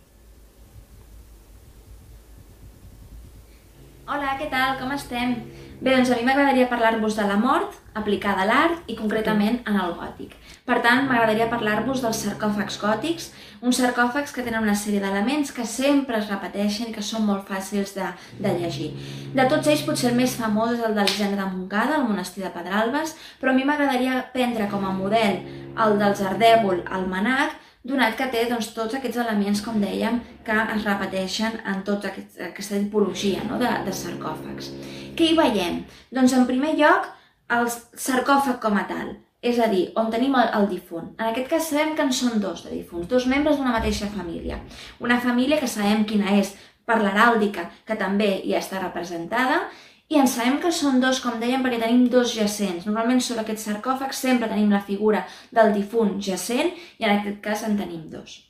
Hola, 4.12 4.34
què 4.36 4.50
tal? 4.52 4.74
Com 4.76 4.90
estem? 4.92 5.38
Bé, 5.80 5.94
doncs 5.94 6.10
a 6.12 6.18
mi 6.20 6.26
m'agradaria 6.28 6.66
parlar-vos 6.68 7.16
de 7.16 7.24
la 7.30 7.38
mort 7.40 7.78
aplicada 7.96 8.42
a 8.44 8.48
l'art 8.50 8.90
i 8.92 8.98
concretament 9.00 9.62
en 9.64 9.78
el 9.80 9.94
gòtic. 9.96 10.34
Per 10.68 10.76
tant, 10.84 11.06
m'agradaria 11.08 11.48
parlar-vos 11.54 12.04
dels 12.04 12.20
sarcòfags 12.26 12.76
gòtics, 12.82 13.30
uns 13.64 13.80
sarcòfags 13.80 14.36
que 14.36 14.44
tenen 14.44 14.68
una 14.68 14.76
sèrie 14.76 15.00
d'elements 15.00 15.56
que 15.56 15.64
sempre 15.64 16.20
es 16.20 16.28
repeteixen 16.28 16.92
i 16.92 16.98
que 16.98 17.06
són 17.08 17.24
molt 17.30 17.48
fàcils 17.48 17.96
de, 17.96 18.12
de 18.44 18.54
llegir. 18.60 18.92
De 19.32 19.48
tots 19.48 19.72
ells, 19.72 19.88
potser 19.88 20.12
el 20.12 20.20
més 20.20 20.36
famós 20.44 20.76
és 20.76 20.84
el 20.90 21.00
del 21.00 21.16
gènere 21.16 21.46
de 21.46 21.48
Montcada, 21.56 22.02
el 22.02 22.08
monestir 22.12 22.44
de 22.44 22.52
Pedralbes, 22.52 23.16
però 23.40 23.56
a 23.56 23.56
mi 23.56 23.64
m'agradaria 23.64 24.26
prendre 24.36 24.68
com 24.76 24.84
a 24.84 24.92
model 24.92 25.40
el 25.88 26.00
dels 26.04 26.28
Ardèvol, 26.34 26.84
el 27.00 27.08
Manac, 27.16 27.61
donat 27.84 28.16
que 28.18 28.28
té 28.30 28.44
doncs, 28.50 28.72
tots 28.76 28.98
aquests 28.98 29.18
elements, 29.24 29.64
com 29.66 29.82
dèiem, 29.82 30.20
que 30.46 30.58
es 30.76 30.86
repeteixen 30.86 31.58
en 31.66 31.82
tota 31.88 32.12
aquest, 32.12 32.38
aquesta 32.52 32.78
tipologia 32.78 33.42
no? 33.48 33.58
de, 33.62 33.72
de 33.88 33.96
sarcòfags. 33.96 34.70
Què 35.18 35.32
hi 35.32 35.38
veiem? 35.38 35.82
Doncs 36.14 36.38
en 36.38 36.48
primer 36.50 36.76
lloc, 36.78 37.10
el 37.52 37.68
sarcòfag 37.72 38.62
com 38.64 38.78
a 38.78 38.86
tal, 38.90 39.16
és 39.42 39.58
a 39.60 39.68
dir, 39.72 39.88
on 39.98 40.12
tenim 40.14 40.36
el, 40.38 40.52
el 40.60 40.68
difunt. 40.70 41.14
En 41.18 41.32
aquest 41.32 41.50
cas 41.50 41.70
sabem 41.72 41.96
que 41.98 42.06
en 42.06 42.14
són 42.14 42.38
dos 42.44 42.62
de 42.68 42.76
difunts, 42.76 43.10
dos 43.10 43.26
membres 43.30 43.58
d'una 43.58 43.74
mateixa 43.74 44.10
família. 44.14 44.62
Una 45.02 45.18
família 45.24 45.58
que 45.60 45.70
sabem 45.70 46.06
quina 46.06 46.38
és 46.38 46.54
per 46.86 47.00
l'heràldica, 47.02 47.66
que 47.88 47.98
també 47.98 48.36
hi 48.46 48.54
està 48.58 48.82
representada, 48.82 49.64
i 50.12 50.20
en 50.20 50.28
sabem 50.28 50.60
que 50.60 50.74
són 50.76 51.00
dos, 51.00 51.22
com 51.24 51.40
dèiem, 51.40 51.64
perquè 51.64 51.80
tenim 51.80 52.06
dos 52.12 52.34
jacents. 52.36 52.86
Normalment 52.88 53.24
sobre 53.24 53.46
aquest 53.46 53.64
sarcòfag 53.64 54.12
sempre 54.16 54.50
tenim 54.52 54.74
la 54.74 54.84
figura 54.84 55.24
del 55.56 55.72
difunt 55.78 56.18
jacent 56.20 56.74
i 57.00 57.08
en 57.08 57.14
aquest 57.16 57.40
cas 57.46 57.64
en 57.68 57.78
tenim 57.80 58.10
dos. 58.12 58.42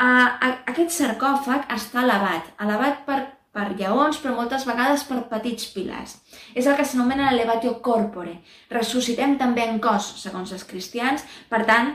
Uh, 0.00 0.56
aquest 0.72 0.90
sarcòfag 0.96 1.68
està 1.76 2.02
elevat, 2.02 2.48
elevat 2.64 3.04
per 3.06 3.20
per 3.54 3.68
lleons, 3.78 4.18
però 4.18 4.34
moltes 4.34 4.64
vegades 4.66 5.04
per 5.06 5.20
petits 5.30 5.68
pilars. 5.70 6.16
És 6.58 6.66
el 6.66 6.74
que 6.74 6.86
s'anomena 6.88 7.30
l'elevatio 7.30 7.76
corpore. 7.86 8.40
Ressuscitem 8.72 9.36
també 9.38 9.68
en 9.68 9.78
cos, 9.84 10.08
segons 10.24 10.50
els 10.56 10.66
cristians, 10.66 11.22
per 11.52 11.62
tant, 11.68 11.92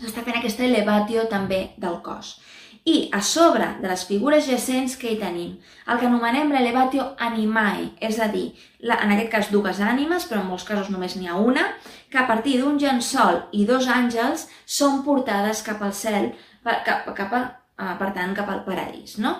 s'està 0.00 0.24
fent 0.26 0.40
aquesta 0.40 0.66
elevatio 0.66 1.28
també 1.30 1.68
del 1.78 2.00
cos. 2.02 2.40
I 2.88 3.10
a 3.12 3.20
sobre 3.20 3.66
de 3.82 3.88
les 3.90 4.02
figures 4.08 4.46
jacents 4.48 4.96
que 4.96 5.10
hi 5.12 5.18
tenim, 5.20 5.56
el 5.86 6.00
que 6.00 6.08
anomenem 6.08 6.52
l'elevatio 6.54 7.10
animae, 7.20 7.90
és 8.00 8.20
a 8.20 8.30
dir, 8.32 8.46
la, 8.80 8.96
en 9.04 9.12
aquest 9.12 9.32
cas 9.34 9.50
dues 9.52 9.82
ànimes, 9.84 10.24
però 10.30 10.40
en 10.40 10.48
molts 10.48 10.64
casos 10.68 10.88
només 10.88 11.16
n'hi 11.16 11.28
ha 11.28 11.36
una, 11.36 11.66
que 12.10 12.18
a 12.18 12.26
partir 12.30 12.56
d'un 12.60 12.80
llençol 12.80 13.42
i 13.52 13.66
dos 13.68 13.88
àngels 13.88 14.48
són 14.64 15.02
portades 15.04 15.60
cap 15.66 15.82
al 15.84 15.92
cel, 15.92 16.32
cap, 16.64 17.10
cap 17.16 17.34
a, 17.36 17.42
eh, 17.76 17.96
per 18.00 18.14
tant, 18.16 18.32
cap 18.38 18.48
al 18.48 18.64
paradís. 18.64 19.18
No? 19.20 19.36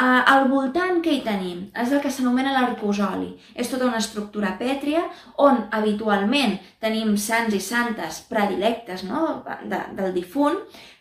Uh, 0.00 0.22
al 0.32 0.46
voltant 0.48 1.02
que 1.04 1.12
hi 1.12 1.18
tenim 1.20 1.64
és 1.76 1.90
el 1.92 2.00
que 2.00 2.08
s'anomena 2.14 2.54
l'arcosoli. 2.54 3.34
És 3.52 3.68
tota 3.68 3.84
una 3.84 3.98
estructura 4.00 4.54
pètria 4.56 5.02
on 5.44 5.58
habitualment 5.76 6.54
tenim 6.80 7.18
sants 7.20 7.56
i 7.58 7.60
santes 7.60 8.22
predilectes 8.30 9.02
no? 9.04 9.42
de, 9.44 9.80
del 9.98 10.14
difunt, 10.16 10.56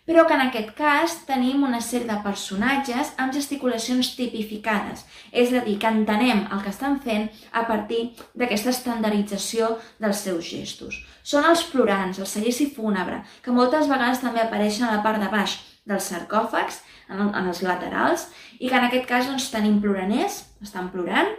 però 0.09 0.23
que 0.25 0.33
en 0.33 0.41
aquest 0.41 0.71
cas 0.73 1.19
tenim 1.27 1.61
una 1.67 1.79
sèrie 1.85 2.09
de 2.09 2.15
personatges 2.25 3.11
amb 3.21 3.35
gesticulacions 3.35 4.15
tipificades, 4.17 5.03
és 5.29 5.53
a 5.53 5.61
dir, 5.61 5.75
que 5.77 5.91
entenem 5.93 6.47
el 6.49 6.63
que 6.63 6.71
estan 6.73 6.97
fent 7.03 7.27
a 7.53 7.61
partir 7.69 7.99
d'aquesta 8.33 8.73
estandardització 8.73 9.75
dels 10.01 10.23
seus 10.25 10.49
gestos. 10.49 10.97
Són 11.21 11.45
els 11.45 11.61
plorants, 11.69 12.17
el 12.17 12.25
seguici 12.25 12.71
fúnebre, 12.73 13.21
que 13.45 13.53
moltes 13.53 13.85
vegades 13.91 14.23
també 14.25 14.41
apareixen 14.41 14.87
a 14.87 14.95
la 14.95 15.03
part 15.05 15.21
de 15.21 15.29
baix 15.29 15.59
dels 15.85 16.09
sarcòfags, 16.09 16.81
en, 17.13 17.27
en 17.29 17.45
els 17.45 17.61
laterals, 17.61 18.25
i 18.57 18.65
que 18.65 18.81
en 18.81 18.89
aquest 18.89 19.05
cas 19.05 19.29
doncs, 19.29 19.51
tenim 19.53 19.77
ploraners, 19.83 20.41
estan 20.65 20.89
plorant, 20.89 21.29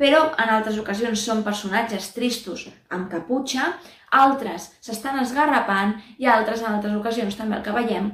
però 0.00 0.30
en 0.40 0.48
altres 0.48 0.80
ocasions 0.80 1.20
són 1.28 1.44
personatges 1.44 2.08
tristos 2.16 2.64
amb 2.88 3.12
caputxa, 3.12 3.74
altres 4.20 4.70
s'estan 4.84 5.20
esgarrapant 5.22 5.96
i 6.18 6.28
altres 6.30 6.62
en 6.62 6.76
altres 6.76 6.94
ocasions 6.98 7.38
també 7.38 7.58
el 7.58 7.66
que 7.66 7.74
veiem 7.74 8.12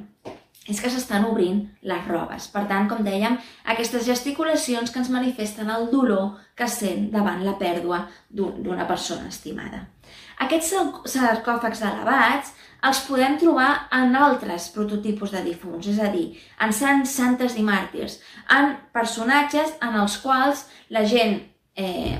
és 0.69 0.79
que 0.79 0.91
s'estan 0.93 1.25
obrint 1.25 1.63
les 1.89 2.03
robes. 2.07 2.45
Per 2.53 2.63
tant, 2.69 2.87
com 2.89 3.01
dèiem, 3.05 3.37
aquestes 3.73 4.05
gesticulacions 4.05 4.91
que 4.93 5.01
ens 5.01 5.09
manifesten 5.09 5.71
el 5.73 5.87
dolor 5.91 6.35
que 6.55 6.67
sent 6.69 7.09
davant 7.13 7.41
la 7.45 7.55
pèrdua 7.57 8.03
d'una 8.29 8.85
persona 8.89 9.31
estimada. 9.31 9.87
Aquests 10.45 10.73
sarcòfags 11.15 11.81
elevats 11.89 12.53
els 12.87 13.01
podem 13.05 13.37
trobar 13.41 13.87
en 13.93 14.15
altres 14.17 14.69
prototipus 14.73 15.33
de 15.35 15.43
difunts, 15.45 15.87
és 15.87 15.99
a 16.01 16.09
dir, 16.13 16.31
en 16.61 16.73
sants, 16.73 17.13
santes 17.13 17.57
i 17.57 17.65
màrtirs, 17.65 18.19
en 18.49 18.75
personatges 18.93 19.75
en 19.81 19.97
els 20.01 20.17
quals 20.23 20.65
la 20.93 21.05
gent 21.05 21.37
eh, 21.77 22.17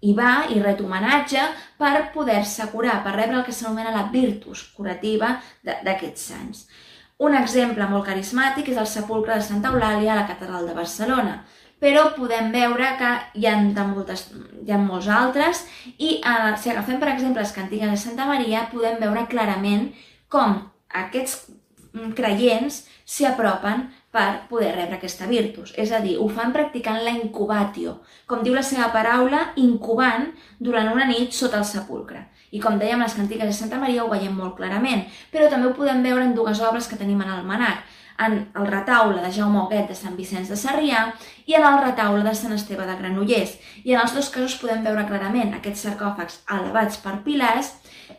hi 0.00 0.14
va 0.16 0.46
i 0.48 0.60
ret 0.62 0.80
homenatge 0.80 1.42
per 1.78 2.10
poder-se 2.14 2.68
curar, 2.72 3.00
per 3.04 3.16
rebre 3.16 3.40
el 3.40 3.46
que 3.46 3.54
s'anomena 3.54 3.94
la 3.94 4.08
virtus 4.12 4.64
curativa 4.76 5.36
d'aquests 5.64 6.26
sants. 6.32 6.66
Un 7.20 7.36
exemple 7.36 7.86
molt 7.88 8.06
carismàtic 8.08 8.70
és 8.72 8.78
el 8.80 8.88
sepulcre 8.88 9.36
de 9.36 9.44
Santa 9.44 9.72
Eulàlia 9.74 10.14
a 10.14 10.20
la 10.22 10.28
catedral 10.28 10.68
de 10.68 10.76
Barcelona, 10.76 11.42
però 11.80 12.10
podem 12.16 12.50
veure 12.52 12.94
que 13.00 13.10
hi 13.40 13.46
ha, 13.48 13.54
de 13.76 13.84
moltes, 13.88 14.26
hi 14.64 14.72
ha 14.72 14.80
molts 14.80 15.08
altres 15.08 15.64
i 15.96 16.18
eh, 16.20 16.52
si 16.60 16.72
agafem, 16.72 17.00
per 17.00 17.12
exemple, 17.12 17.44
les 17.44 17.56
cantigues 17.56 17.92
de 17.92 18.00
Santa 18.00 18.28
Maria, 18.28 18.66
podem 18.72 19.00
veure 19.00 19.26
clarament 19.28 19.90
com 20.32 20.60
aquests 21.04 21.50
creients 22.16 22.84
s'hi 23.04 23.26
apropen 23.26 23.88
per 24.10 24.48
poder 24.50 24.72
rebre 24.74 24.98
aquesta 24.98 25.28
virtus. 25.30 25.72
És 25.78 25.92
a 25.94 26.00
dir, 26.02 26.16
ho 26.18 26.26
fan 26.28 26.52
practicant 26.54 26.98
la 27.04 27.14
incubatio, 27.14 28.00
com 28.26 28.42
diu 28.42 28.56
la 28.56 28.66
seva 28.66 28.90
paraula, 28.94 29.52
incubant 29.62 30.32
durant 30.58 30.90
una 30.92 31.06
nit 31.06 31.36
sota 31.36 31.60
el 31.62 31.68
sepulcre. 31.68 32.26
I 32.50 32.58
com 32.58 32.80
dèiem, 32.80 33.02
les 33.04 33.14
cantigues 33.14 33.46
de 33.46 33.54
Santa 33.54 33.78
Maria 33.78 34.02
ho 34.04 34.10
veiem 34.10 34.34
molt 34.34 34.56
clarament, 34.58 35.06
però 35.30 35.46
també 35.48 35.68
ho 35.68 35.76
podem 35.76 36.02
veure 36.02 36.26
en 36.26 36.34
dues 36.34 36.60
obres 36.66 36.90
que 36.90 36.98
tenim 36.98 37.22
en 37.22 37.30
el 37.36 37.46
Manac, 37.46 37.84
en 38.20 38.50
el 38.54 38.66
retaule 38.66 39.22
de 39.22 39.30
Jaume 39.32 39.62
Huguet 39.62 39.88
de 39.88 39.94
Sant 39.96 40.16
Vicenç 40.18 40.50
de 40.52 40.56
Sarrià 40.58 41.06
i 41.48 41.54
en 41.56 41.64
el 41.64 41.78
retaule 41.80 42.24
de 42.26 42.34
Sant 42.36 42.52
Esteve 42.52 42.84
de 42.88 42.96
Granollers. 42.98 43.54
I 43.84 43.94
en 43.94 44.02
els 44.02 44.14
dos 44.16 44.28
casos 44.34 44.58
podem 44.60 44.84
veure 44.84 45.06
clarament 45.08 45.54
aquests 45.56 45.86
sarcòfags 45.86 46.42
elevats 46.58 47.00
per 47.00 47.20
pilars. 47.24 47.72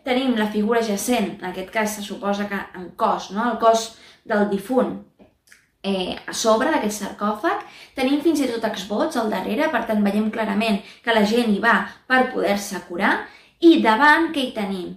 Tenim 0.07 0.33
la 0.39 0.49
figura 0.49 0.81
jacent, 0.81 1.35
en 1.37 1.51
aquest 1.51 1.69
cas 1.75 1.97
se 1.97 2.05
suposa 2.07 2.47
que 2.49 2.57
en 2.79 2.89
cos, 2.97 3.29
no? 3.35 3.51
el 3.51 3.59
cos 3.61 3.91
del 4.25 4.49
difunt, 4.49 4.97
eh, 5.83 6.15
a 6.27 6.33
sobre 6.33 6.71
d'aquest 6.71 7.03
sarcòfag. 7.03 7.63
Tenim 7.97 8.21
fins 8.21 8.41
i 8.41 8.49
tot 8.49 8.65
exvots 8.69 9.17
al 9.17 9.31
darrere, 9.33 9.69
per 9.73 9.85
tant 9.89 10.03
veiem 10.03 10.31
clarament 10.33 10.81
que 11.03 11.15
la 11.15 11.25
gent 11.25 11.51
hi 11.51 11.61
va 11.63 11.77
per 12.07 12.29
poder-se 12.33 12.81
curar. 12.87 13.21
I 13.61 13.79
davant 13.81 14.31
què 14.33 14.47
hi 14.47 14.53
tenim? 14.55 14.91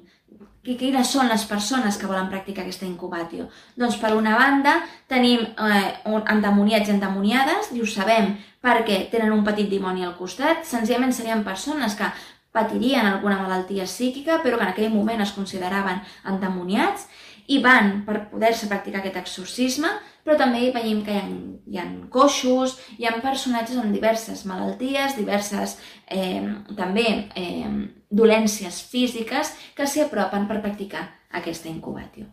Quines 0.65 1.11
són 1.13 1.29
les 1.29 1.43
persones 1.45 1.99
que 2.01 2.09
volen 2.09 2.31
practicar 2.33 2.63
aquesta 2.65 2.87
incubatio? 2.89 3.51
Doncs 3.77 3.99
per 4.01 4.15
una 4.17 4.33
banda 4.39 4.79
tenim 5.13 5.43
eh, 5.45 5.91
endemoniats 6.33 6.89
i 6.89 6.95
endemoniades, 6.95 7.75
i 7.77 7.83
ho 7.85 7.89
sabem 7.89 8.31
perquè 8.65 9.03
tenen 9.13 9.35
un 9.35 9.45
petit 9.45 9.69
dimoni 9.69 10.07
al 10.07 10.17
costat, 10.17 10.65
senzillament 10.65 11.13
serien 11.13 11.45
persones 11.45 11.99
que 11.99 12.09
patirien 12.55 13.05
alguna 13.05 13.43
malaltia 13.43 13.85
psíquica 13.85 14.39
però 14.41 14.57
que 14.57 14.65
en 14.65 14.73
aquell 14.73 14.95
moment 14.95 15.21
es 15.21 15.35
consideraven 15.37 16.01
endemoniats 16.33 17.09
i 17.53 17.59
van 17.61 18.05
per 18.07 18.23
poder-se 18.31 18.71
practicar 18.71 19.03
aquest 19.03 19.19
exorcisme, 19.21 19.91
però 20.25 20.37
també 20.41 20.71
veiem 20.75 21.03
que 21.07 21.15
hi 21.15 21.21
ha, 21.21 21.27
hi 21.67 21.81
ha 21.81 21.89
coixos, 22.13 22.79
hi 22.99 23.07
ha 23.07 23.17
personatges 23.25 23.81
amb 23.81 23.93
diverses 23.95 24.45
malalties, 24.49 25.19
diverses 25.19 25.77
eh, 26.09 26.43
també 26.77 27.07
eh, 27.37 27.69
dolències 28.11 28.81
físiques 28.91 29.53
que 29.77 29.87
s'hi 29.87 30.07
apropen 30.07 30.49
per 30.49 30.63
practicar 30.65 31.09
aquesta 31.31 31.69
incubatio. 31.69 32.31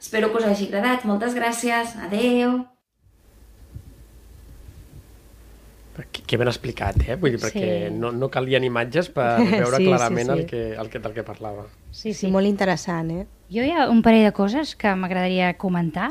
Espero 0.00 0.30
que 0.30 0.38
us 0.40 0.48
hagi 0.48 0.70
agradat. 0.70 1.04
Moltes 1.08 1.34
gràcies. 1.34 1.96
Adeu. 2.08 2.64
Que 6.26 6.36
ben 6.36 6.48
explicat, 6.50 6.96
eh? 7.06 7.14
Vull 7.14 7.36
dir, 7.36 7.38
perquè 7.38 7.66
Sí. 7.86 7.94
no, 7.94 8.10
no 8.10 8.28
calien 8.34 8.64
imatges 8.66 9.08
per 9.14 9.36
veure 9.62 9.76
Sí, 9.78 9.84
sí, 9.84 9.88
clarament 9.88 10.26
sí. 10.26 10.32
El, 10.34 10.46
que, 10.46 10.62
el 10.74 10.88
que, 10.90 10.98
del 10.98 11.12
que 11.14 11.22
parlava. 11.22 11.66
Sí, 11.94 12.12
sí, 12.12 12.26
molt 12.28 12.46
interessant, 12.50 13.10
eh? 13.14 13.26
Jo 13.48 13.62
hi 13.62 13.70
ha 13.70 13.84
un 13.88 14.00
parell 14.02 14.24
de 14.26 14.32
coses 14.34 14.72
que 14.74 14.90
m'agradaria 14.98 15.52
comentar. 15.54 16.08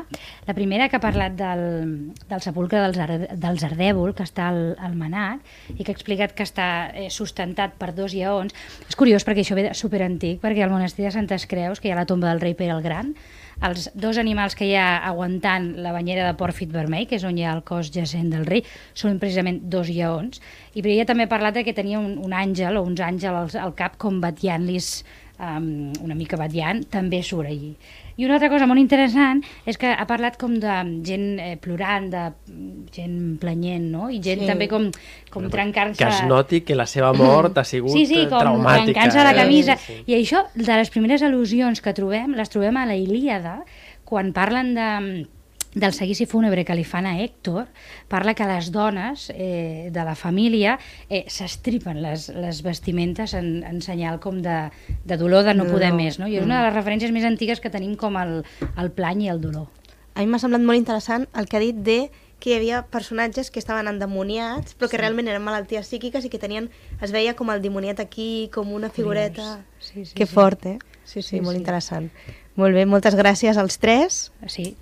La 0.48 0.54
primera 0.56 0.88
que 0.88 0.96
ha 0.96 1.02
parlat 1.04 1.34
del, 1.36 2.14
del 2.30 2.40
sepulcre 2.40 2.80
dels, 2.80 2.96
Ar 2.96 3.10
dels 3.36 3.64
Ardèvol, 3.68 4.14
que 4.16 4.24
està 4.24 4.48
al, 4.48 4.62
al 4.80 4.96
Manac, 4.96 5.44
i 5.76 5.84
que 5.84 5.92
ha 5.92 5.96
explicat 5.98 6.32
que 6.32 6.46
està 6.48 6.68
eh, 6.96 7.10
sustentat 7.12 7.76
per 7.76 7.92
dos 7.94 8.16
lleons. 8.16 8.56
És 8.88 8.96
curiós 8.96 9.26
perquè 9.28 9.44
això 9.44 9.54
ve 9.54 9.66
de 9.68 9.74
superantic, 9.76 10.40
perquè 10.40 10.64
al 10.64 10.72
monestir 10.72 11.04
de 11.04 11.12
Santes 11.12 11.44
Creus, 11.46 11.78
que 11.84 11.90
hi 11.90 11.92
ha 11.92 12.00
la 12.00 12.06
tomba 12.08 12.32
del 12.32 12.40
rei 12.40 12.56
Pere 12.56 12.72
el 12.72 12.80
Gran, 12.80 13.12
els 13.64 13.88
dos 13.94 14.18
animals 14.20 14.54
que 14.54 14.66
hi 14.68 14.74
ha 14.76 15.00
aguantant 15.08 15.70
la 15.80 15.92
banyera 15.94 16.26
de 16.28 16.36
pòrfit 16.36 16.72
vermell, 16.72 17.06
que 17.08 17.16
és 17.16 17.24
on 17.24 17.38
hi 17.38 17.46
ha 17.46 17.54
el 17.56 17.62
cos 17.64 17.90
jacent 17.94 18.28
del 18.32 18.44
rei, 18.46 18.64
són 18.94 19.18
precisament 19.22 19.62
dos 19.72 19.88
lleons. 19.88 20.42
I 20.74 20.84
ella 20.84 21.06
també 21.08 21.24
ha 21.24 21.32
parlat 21.32 21.62
que 21.64 21.76
tenia 21.76 21.98
un, 21.98 22.18
un 22.20 22.32
àngel 22.36 22.76
o 22.76 22.84
uns 22.84 23.00
àngels 23.00 23.56
al, 23.56 23.68
al 23.68 23.76
cap 23.78 23.96
com 23.96 24.20
batllant-lis 24.20 25.04
um, 25.40 25.92
una 26.04 26.14
mica 26.14 26.36
batllant, 26.36 26.84
també 26.92 27.22
surt 27.24 27.48
allí. 27.48 27.76
I 28.16 28.24
una 28.24 28.34
altra 28.38 28.48
cosa 28.48 28.66
molt 28.66 28.80
interessant 28.80 29.42
és 29.68 29.76
que 29.76 29.90
ha 29.92 30.06
parlat 30.08 30.38
com 30.40 30.54
de 30.60 30.76
gent 31.04 31.38
eh, 31.38 31.56
plorant, 31.60 32.06
de 32.10 32.22
gent 32.96 33.36
planyent, 33.42 33.90
no? 33.92 34.08
I 34.10 34.22
gent 34.24 34.40
Sí. 34.40 34.46
també 34.48 34.68
com, 34.68 34.90
com 35.30 35.50
trencant-se... 35.52 36.00
Que 36.02 36.08
es 36.08 36.22
noti 36.24 36.62
que 36.64 36.74
la 36.74 36.86
seva 36.86 37.12
mort 37.12 37.58
ha 37.58 37.64
sigut 37.64 37.92
Sí, 37.92 38.06
sí, 38.06 38.22
eh, 38.22 38.28
com 38.30 38.40
traumàtica. 38.40 38.92
trencant-se 38.92 39.24
la 39.24 39.32
eh? 39.32 39.36
camisa. 39.42 39.76
Sí, 39.76 39.98
sí. 39.98 40.04
I 40.12 40.16
això, 40.22 40.46
de 40.54 40.76
les 40.80 40.90
primeres 40.90 41.22
al·lusions 41.22 41.82
que 41.84 41.92
trobem, 41.92 42.32
les 42.38 42.48
trobem 42.48 42.76
a 42.80 42.86
la 42.88 42.96
Ilíada, 42.96 43.58
quan 44.04 44.32
parlen 44.32 44.74
de, 44.74 44.88
del 45.76 45.92
seguici 45.92 46.24
fúnebre 46.24 46.64
que 46.64 46.72
li 46.74 46.84
fan 46.88 47.04
a 47.04 47.18
Héctor, 47.20 47.66
parla 48.08 48.32
que 48.34 48.46
les 48.48 48.70
dones 48.72 49.26
eh, 49.36 49.90
de 49.92 50.04
la 50.08 50.14
família 50.16 50.78
eh, 51.10 51.26
s'estripen 51.28 52.00
les, 52.00 52.30
les 52.32 52.62
vestimentes 52.64 53.34
en, 53.36 53.60
en 53.62 53.82
senyal 53.84 54.16
com 54.18 54.40
de, 54.40 54.70
de 55.04 55.16
dolor, 55.20 55.44
de 55.44 55.52
no 55.54 55.66
De 55.68 55.74
poder 55.76 55.90
dolor. 55.92 56.02
més. 56.02 56.16
No? 56.18 56.26
I 56.32 56.38
és 56.40 56.46
una 56.48 56.62
de 56.62 56.70
les 56.70 56.78
referències 56.78 57.12
més 57.12 57.28
antigues 57.28 57.60
que 57.60 57.68
tenim 57.70 57.92
com 58.00 58.16
el, 58.16 58.40
el 58.80 58.88
plany 58.96 59.26
i 59.26 59.28
el 59.28 59.42
dolor. 59.44 59.68
A 60.16 60.24
mi 60.24 60.32
m'ha 60.32 60.40
semblat 60.40 60.64
molt 60.64 60.80
interessant 60.80 61.28
el 61.36 61.44
que 61.44 61.58
ha 61.60 61.60
dit 61.60 61.76
de 61.84 61.98
que 62.40 62.50
hi 62.50 62.56
havia 62.56 62.82
personatges 62.88 63.50
que 63.52 63.60
estaven 63.60 63.88
endemoniats, 63.88 64.74
però 64.80 64.88
que 64.92 64.96
realment 65.00 65.28
eren 65.28 65.44
malalties 65.44 65.86
psíquiques 65.88 66.24
i 66.24 66.32
que 66.32 66.40
tenien, 66.40 66.70
es 67.04 67.12
veia 67.12 67.36
com 67.36 67.52
el 67.52 67.60
dimoniat 67.64 68.00
aquí, 68.00 68.48
com 68.52 68.72
una 68.76 68.88
figureta... 68.92 69.58
Sí, 69.80 70.04
sí, 70.04 70.14
que 70.16 70.24
sí. 70.26 70.32
fort, 70.34 70.64
eh? 70.72 70.78
Sí, 71.04 71.20
sí, 71.22 71.36
Sí, 71.36 71.40
molt 71.40 71.56
sí. 71.56 71.62
interessant. 71.62 72.10
Molt 72.56 72.74
bé, 72.76 72.84
moltes 72.88 73.14
gràcies 73.16 73.56
als 73.60 73.76
tres. 73.80 74.30
Sí. 74.48 74.72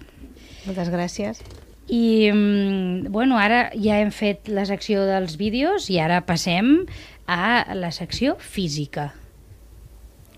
Moltes 0.65 0.91
gràcies. 0.93 1.43
I, 1.89 2.31
mm, 2.33 3.13
bueno, 3.13 3.37
ara 3.37 3.69
ja 3.77 3.99
hem 4.01 4.11
fet 4.15 4.49
la 4.49 4.65
secció 4.65 5.05
dels 5.05 5.37
vídeos 5.37 5.91
i 5.93 6.01
ara 6.01 6.23
passem 6.25 6.87
a 7.29 7.75
la 7.77 7.93
secció 7.93 8.39
física. 8.41 9.13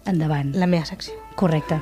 Endavant. 0.07 0.55
La 0.55 0.67
meva 0.67 0.87
secció. 0.87 1.15
Correcte. 1.37 1.81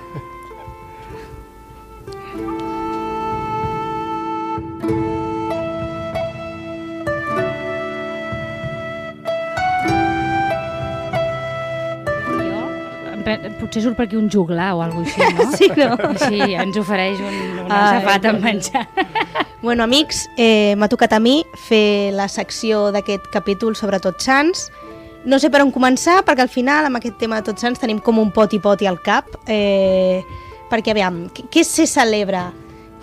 Potser 13.65 13.83
surt 13.85 13.99
per 13.99 14.07
aquí 14.07 14.19
un 14.21 14.29
juglar 14.31 14.75
o 14.77 14.85
alguna 14.85 15.09
cosa 15.09 15.25
així, 15.25 15.35
no? 15.35 15.51
Sí, 15.57 15.69
no? 15.81 16.15
Sí, 16.21 16.55
ens 16.63 16.79
ofereix 16.81 17.21
un, 17.25 17.37
una 17.65 17.81
Ai, 17.81 17.99
safata 17.99 18.35
amb 18.35 18.45
menjar. 18.45 18.87
Bueno, 19.65 19.87
amics, 19.87 20.27
eh, 20.37 20.75
m'ha 20.77 20.91
tocat 20.93 21.15
a 21.17 21.19
mi 21.25 21.39
fer 21.57 22.13
la 22.13 22.27
secció 22.29 22.91
d'aquest 22.93 23.31
capítol 23.33 23.73
sobre 23.79 23.97
Tots 23.97 24.27
Sants. 24.29 24.67
No 25.25 25.39
sé 25.41 25.49
per 25.49 25.63
on 25.65 25.71
començar, 25.73 26.19
perquè 26.27 26.45
al 26.45 26.53
final, 26.53 26.85
amb 26.85 27.01
aquest 27.01 27.17
tema 27.17 27.39
de 27.41 27.49
Tots 27.49 27.65
Sants, 27.65 27.81
tenim 27.81 28.03
com 28.05 28.21
un 28.21 28.29
poti-poti 28.29 28.85
al 28.85 29.01
cap. 29.01 29.31
Eh, 29.49 30.21
perquè, 30.69 30.93
aviam, 30.93 31.23
què 31.33 31.65
se 31.65 31.89
celebra? 31.89 32.51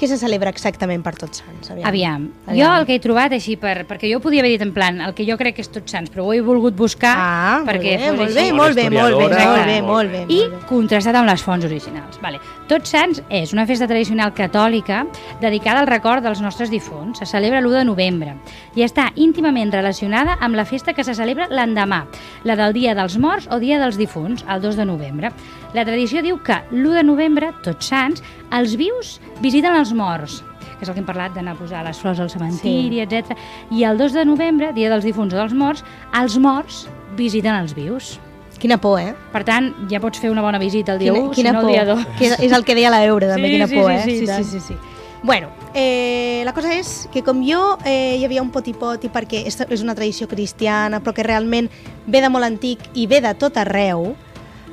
Què 0.01 0.07
se 0.09 0.15
celebra 0.17 0.49
exactament 0.49 1.03
per 1.05 1.11
Tots 1.13 1.43
Sants? 1.43 1.69
Aviam. 1.69 2.23
Aviam. 2.47 2.55
Jo 2.57 2.69
el 2.73 2.87
que 2.87 2.95
he 2.97 3.01
trobat 3.03 3.35
així, 3.37 3.53
per, 3.61 3.83
perquè 3.85 4.09
jo 4.09 4.17
podia 4.23 4.41
haver 4.41 4.55
dit 4.55 4.63
en 4.65 4.71
plan 4.73 4.97
el 5.05 5.11
que 5.13 5.27
jo 5.27 5.35
crec 5.37 5.59
que 5.59 5.61
és 5.61 5.69
Tots 5.69 5.93
Sants, 5.93 6.09
però 6.09 6.25
ho 6.25 6.31
he 6.33 6.39
volgut 6.41 6.73
buscar 6.73 7.11
Ah, 7.13 7.59
molt 7.59 7.69
perquè 7.69 7.91
bé, 7.99 8.07
molt 8.17 8.33
bé, 8.33 8.47
molt 8.57 8.79
bé, 8.79 8.87
molt 8.89 9.19
bé, 9.19 9.27
molt 9.29 9.67
bé, 9.69 9.75
molt 9.85 10.09
bé. 10.15 10.23
I 10.25 10.39
molt 10.47 10.55
bé. 10.55 10.65
contrastat 10.71 11.19
amb 11.19 11.29
les 11.29 11.43
fonts 11.45 11.67
originals. 11.69 12.17
Vale. 12.23 12.41
Tots 12.67 12.89
Sants 12.89 13.21
és 13.29 13.53
una 13.53 13.67
festa 13.69 13.85
tradicional 13.85 14.33
catòlica 14.33 15.03
dedicada 15.39 15.83
al 15.83 15.87
record 15.91 16.25
dels 16.25 16.41
nostres 16.41 16.73
difunts. 16.73 17.21
Se 17.21 17.29
celebra 17.29 17.61
l'1 17.61 17.77
de 17.77 17.85
novembre 17.85 18.35
i 18.73 18.81
està 18.81 19.11
íntimament 19.21 19.69
relacionada 19.69 20.39
amb 20.41 20.57
la 20.57 20.65
festa 20.65 20.95
que 20.97 21.05
se 21.05 21.13
celebra 21.13 21.45
l'endemà, 21.53 22.07
la 22.43 22.57
del 22.57 22.73
Dia 22.73 22.97
dels 22.97 23.19
Morts 23.21 23.45
o 23.51 23.59
Dia 23.61 23.77
dels 23.77 24.01
Difunts, 24.01 24.45
el 24.49 24.65
2 24.65 24.81
de 24.81 24.85
novembre. 24.89 25.29
La 25.73 25.85
tradició 25.87 26.21
diu 26.23 26.41
que 26.43 26.57
l'1 26.71 26.97
de 26.99 27.03
novembre, 27.07 27.51
Tots 27.63 27.91
Sants, 27.91 28.23
els 28.51 28.75
vius 28.79 29.19
visiten 29.41 29.75
els 29.75 29.93
morts 29.95 30.41
que 30.81 30.87
és 30.87 30.89
el 30.89 30.95
que 30.95 31.01
hem 31.03 31.05
parlat 31.05 31.35
d'anar 31.35 31.53
a 31.53 31.59
posar 31.59 31.83
les 31.85 31.99
flors 32.01 32.17
al 32.23 32.29
cementiri, 32.33 32.97
sí. 32.97 33.01
etc. 33.05 33.35
I 33.69 33.83
el 33.85 33.99
2 34.01 34.15
de 34.17 34.23
novembre, 34.25 34.71
dia 34.73 34.89
dels 34.89 35.05
difunts 35.05 35.35
o 35.35 35.37
dels 35.37 35.53
morts, 35.53 35.83
els 36.17 36.39
morts 36.41 36.87
visiten 37.13 37.53
els 37.53 37.75
vius. 37.77 38.15
Quina 38.57 38.79
por, 38.81 38.97
eh? 38.97 39.13
Per 39.33 39.43
tant, 39.45 39.69
ja 39.89 40.01
pots 40.01 40.17
fer 40.21 40.31
una 40.33 40.41
bona 40.41 40.57
visita 40.61 40.95
el 40.95 41.03
dia 41.03 41.13
Quina, 41.13 41.27
1, 41.27 41.35
quina 41.37 41.51
si 41.51 41.53
no 41.53 41.61
por. 41.61 41.69
el 41.69 41.75
dia 41.75 41.85
2. 41.85 42.07
Que 42.17 42.31
és, 42.47 42.55
el 42.57 42.65
que 42.65 42.77
deia 42.77 42.89
l'Eure, 42.93 43.29
també, 43.29 43.51
Sí, 43.51 43.53
quina 43.59 43.67
sí, 43.69 43.77
por, 43.77 43.91
sí, 43.91 43.97
eh? 43.97 44.03
sí, 44.03 44.17
sí, 44.25 44.43
sí, 44.43 44.59
sí, 44.59 44.73
sí. 44.73 44.99
Bueno, 45.21 45.49
eh, 45.75 46.41
la 46.45 46.53
cosa 46.53 46.73
és 46.73 47.07
que 47.13 47.21
com 47.21 47.43
jo 47.45 47.61
eh, 47.85 48.17
hi 48.17 48.25
havia 48.25 48.41
un 48.41 48.49
poti-poti 48.49 49.11
perquè 49.13 49.43
és 49.45 49.83
una 49.85 49.93
tradició 49.93 50.25
cristiana, 50.25 50.97
però 50.97 51.13
que 51.13 51.25
realment 51.25 51.69
ve 52.07 52.21
de 52.25 52.29
molt 52.33 52.49
antic 52.49 52.89
i 52.97 53.05
ve 53.05 53.21
de 53.21 53.35
tot 53.37 53.61
arreu, 53.61 54.15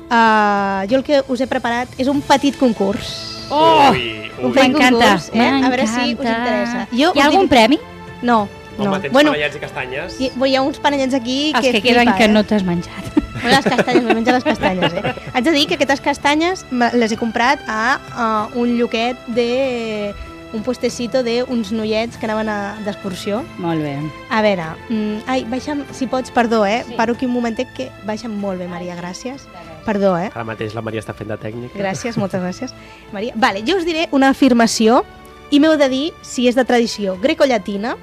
eh, 0.09 0.87
jo 0.89 0.97
el 0.97 1.03
que 1.03 1.23
us 1.27 1.41
he 1.41 1.47
preparat 1.47 1.87
és 1.97 2.07
un 2.07 2.21
petit 2.21 2.57
concurs. 2.57 3.47
Oh! 3.49 3.89
Ui, 3.91 4.29
Un 4.39 4.45
ui. 4.45 4.53
petit 4.53 4.71
M'encanta, 4.71 5.05
concurs, 5.17 5.29
eh? 5.33 5.49
A 5.65 5.69
veure 5.69 5.87
si 5.87 6.13
us 6.13 6.19
interessa. 6.19 6.87
Jo 6.91 7.11
Hi 7.15 7.19
ha 7.21 7.25
algun 7.25 7.47
diré- 7.47 7.49
premi? 7.49 7.79
No, 8.21 8.47
no. 8.77 8.85
Home, 8.85 8.99
tens 9.01 9.11
bueno, 9.13 9.31
panellets 9.31 9.55
i 9.55 9.59
castanyes. 9.59 10.19
hi, 10.19 10.31
hi 10.45 10.55
ha 10.55 10.61
uns 10.61 10.77
panellets 10.79 11.13
aquí 11.13 11.51
Els 11.53 11.61
que, 11.65 11.71
que 11.73 11.81
queden 11.81 12.03
flipa, 12.03 12.17
que 12.17 12.25
eh? 12.25 12.27
no 12.29 12.43
t'has 12.43 12.63
menjat. 12.63 13.05
Bueno, 13.41 13.55
les 13.55 13.65
castanyes, 13.65 14.03
me 14.03 14.13
menjo 14.13 14.31
les 14.33 14.43
castanyes, 14.43 14.93
eh? 14.93 15.13
Haig 15.33 15.43
de 15.45 15.51
dir 15.51 15.65
que 15.67 15.75
aquestes 15.75 16.01
castanyes 16.01 16.65
les 16.93 17.11
he 17.11 17.17
comprat 17.17 17.59
a, 17.67 17.99
a 18.13 18.49
un 18.55 18.77
lloquet 18.77 19.15
de 19.27 20.13
un 20.51 20.63
puestecito 20.63 21.21
d'uns 21.23 21.71
noiets 21.71 22.17
que 22.17 22.25
anaven 22.25 22.49
a- 22.49 22.75
d'excursió. 22.83 23.43
Molt 23.57 23.81
bé. 23.81 23.95
A 24.29 24.41
veure, 24.41 24.65
mm, 24.89 25.23
ai, 25.27 25.43
baixa'm, 25.45 25.85
si 25.93 26.07
pots, 26.07 26.31
perdó, 26.31 26.65
eh? 26.65 26.83
Sí. 26.87 26.93
Paro 26.97 27.13
aquí 27.13 27.25
un 27.25 27.31
momentet 27.33 27.71
que 27.73 27.89
baixa'm 28.05 28.33
molt 28.39 28.59
bé, 28.59 28.67
Maria, 28.67 28.95
gràcies. 28.97 29.47
Perdó, 29.89 30.13
eh? 30.21 30.29
Ara 30.29 30.45
mateix 30.45 30.75
la 30.77 30.83
Maria 30.85 31.01
està 31.01 31.15
fent 31.17 31.31
de 31.33 31.37
tècnica. 31.41 31.73
Gràcies, 31.81 32.17
moltes 32.21 32.41
gràcies. 32.45 32.73
Maria, 33.15 33.33
vale, 33.35 33.63
jo 33.65 33.79
us 33.81 33.85
diré 33.89 34.05
una 34.13 34.29
afirmació 34.35 35.01
i 35.49 35.57
m'heu 35.59 35.77
de 35.81 35.87
dir 35.89 36.05
si 36.21 36.45
és 36.47 36.53
de 36.57 36.65
tradició 36.69 37.15
greco-llatina, 37.17 37.95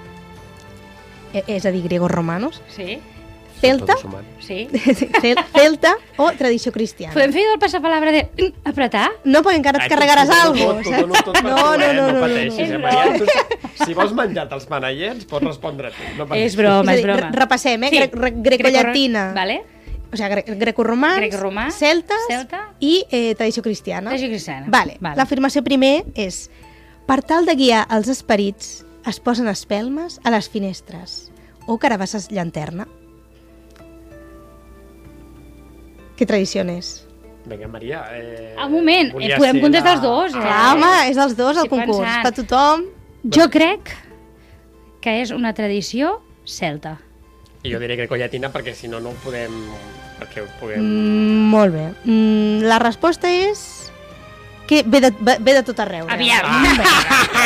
eh, 1.33 1.45
és 1.47 1.67
a 1.67 1.71
dir, 1.71 1.83
griegos-romanos, 1.87 2.63
Sí? 2.75 2.99
celta. 3.61 3.95
Sí? 4.41 4.67
cel- 5.23 5.39
celta 5.55 5.95
o 6.21 6.27
tradició 6.37 6.73
cristiana. 6.75 7.15
Podem 7.15 7.33
fer 7.33 7.45
el 7.53 7.59
passapalabra 7.63 8.11
de 8.13 8.51
apretar? 8.69 9.07
No, 9.25 9.41
perquè 9.47 9.57
encara 9.63 9.79
et 9.81 9.87
Ai, 9.87 9.93
carregaràs 9.95 10.33
alguna 10.35 10.83
cosa, 10.83 11.31
per 11.33 11.43
No, 11.47 11.55
no, 11.55 11.85
eh? 11.85 11.95
no, 11.95 12.03
no, 12.03 12.11
no, 12.13 12.21
pateixis, 12.27 12.69
no. 12.69 12.75
eh, 12.75 12.83
Maria? 12.83 13.79
Si 13.87 13.95
vols 13.97 14.13
menjar-te 14.19 14.59
els 14.59 14.67
panellets, 14.69 15.25
pots 15.31 15.47
respondre 15.47 15.95
tu. 15.95 16.05
No 16.19 16.27
És 16.35 16.59
broma, 16.59 16.93
És 16.93 16.99
és 16.99 17.05
a 17.05 17.07
dir, 17.07 17.07
broma. 17.09 17.31
re- 17.31 17.41
repassem, 17.47 17.89
eh? 17.89 17.91
Gre- 17.95 18.11
re- 18.27 18.35
greco-llatina. 18.51 19.31
Vale? 19.39 19.63
O 20.13 20.17
sigui, 20.17 20.29
gre 20.31 20.43
grecorromans, 20.61 21.19
Grecoromà, 21.19 21.71
celtes 21.75 22.27
celta. 22.29 22.61
i 22.81 23.05
eh, 23.11 23.35
tradició 23.35 23.63
cristiana. 23.63 24.11
Tradició 24.11 24.29
cristiana. 24.31 24.67
Vale. 24.71 24.97
Vale. 25.01 25.17
L'afirmació 25.19 25.63
primer 25.67 26.05
és 26.15 26.49
per 27.07 27.23
tal 27.23 27.45
de 27.47 27.55
guiar 27.59 27.87
els 27.91 28.09
esperits 28.09 28.85
es 29.07 29.19
posen 29.21 29.49
espelmes 29.49 30.21
a 30.25 30.31
les 30.31 30.49
finestres 30.49 31.31
o 31.67 31.77
carabasses 31.79 32.31
llanterna. 32.31 32.87
Què 36.17 36.25
tradició 36.27 36.63
és? 36.73 37.03
Vinga, 37.47 37.69
Maria. 37.69 38.05
Eh, 38.17 38.55
Un 38.65 38.73
moment, 38.73 39.13
eh, 39.21 39.37
podem 39.37 39.61
contestar 39.61 39.91
la- 39.91 39.93
els 39.93 40.03
dos, 40.03 40.35
eh? 40.35 40.41
Clar, 40.41 40.75
home, 40.77 41.11
és 41.11 41.17
dels 41.17 41.37
dos 41.37 41.51
el 41.57 41.65
Estic 41.65 41.71
concurs. 41.71 41.99
pensant. 41.99 42.23
Per 42.23 42.33
tothom. 42.33 42.85
Jo 43.25 43.49
crec 43.51 43.91
que 45.01 45.21
és 45.23 45.31
una 45.31 45.53
tradició 45.55 46.23
celta. 46.45 46.99
I 47.67 47.73
jo 47.73 47.81
diré 47.83 47.97
grecollatina 47.99 48.51
perquè 48.55 48.75
si 48.75 48.89
no, 48.89 49.01
no 49.01 49.11
ho 49.11 49.19
podem... 49.25 49.53
Perquè 50.21 50.41
ho 50.45 50.47
puguem... 50.61 50.81
Mm, 50.81 51.51
molt 51.53 51.75
bé. 51.75 51.87
Mm, 52.05 52.63
la 52.71 52.79
resposta 52.81 53.29
és 53.29 53.91
que 54.67 54.81
ve 54.87 55.01
de, 55.05 55.11
ve 55.21 55.37
ve 55.41 55.53
de 55.55 55.63
tot 55.63 55.79
arreu. 55.85 56.07
Aviam. 56.11 56.41
Ah. 56.43 56.63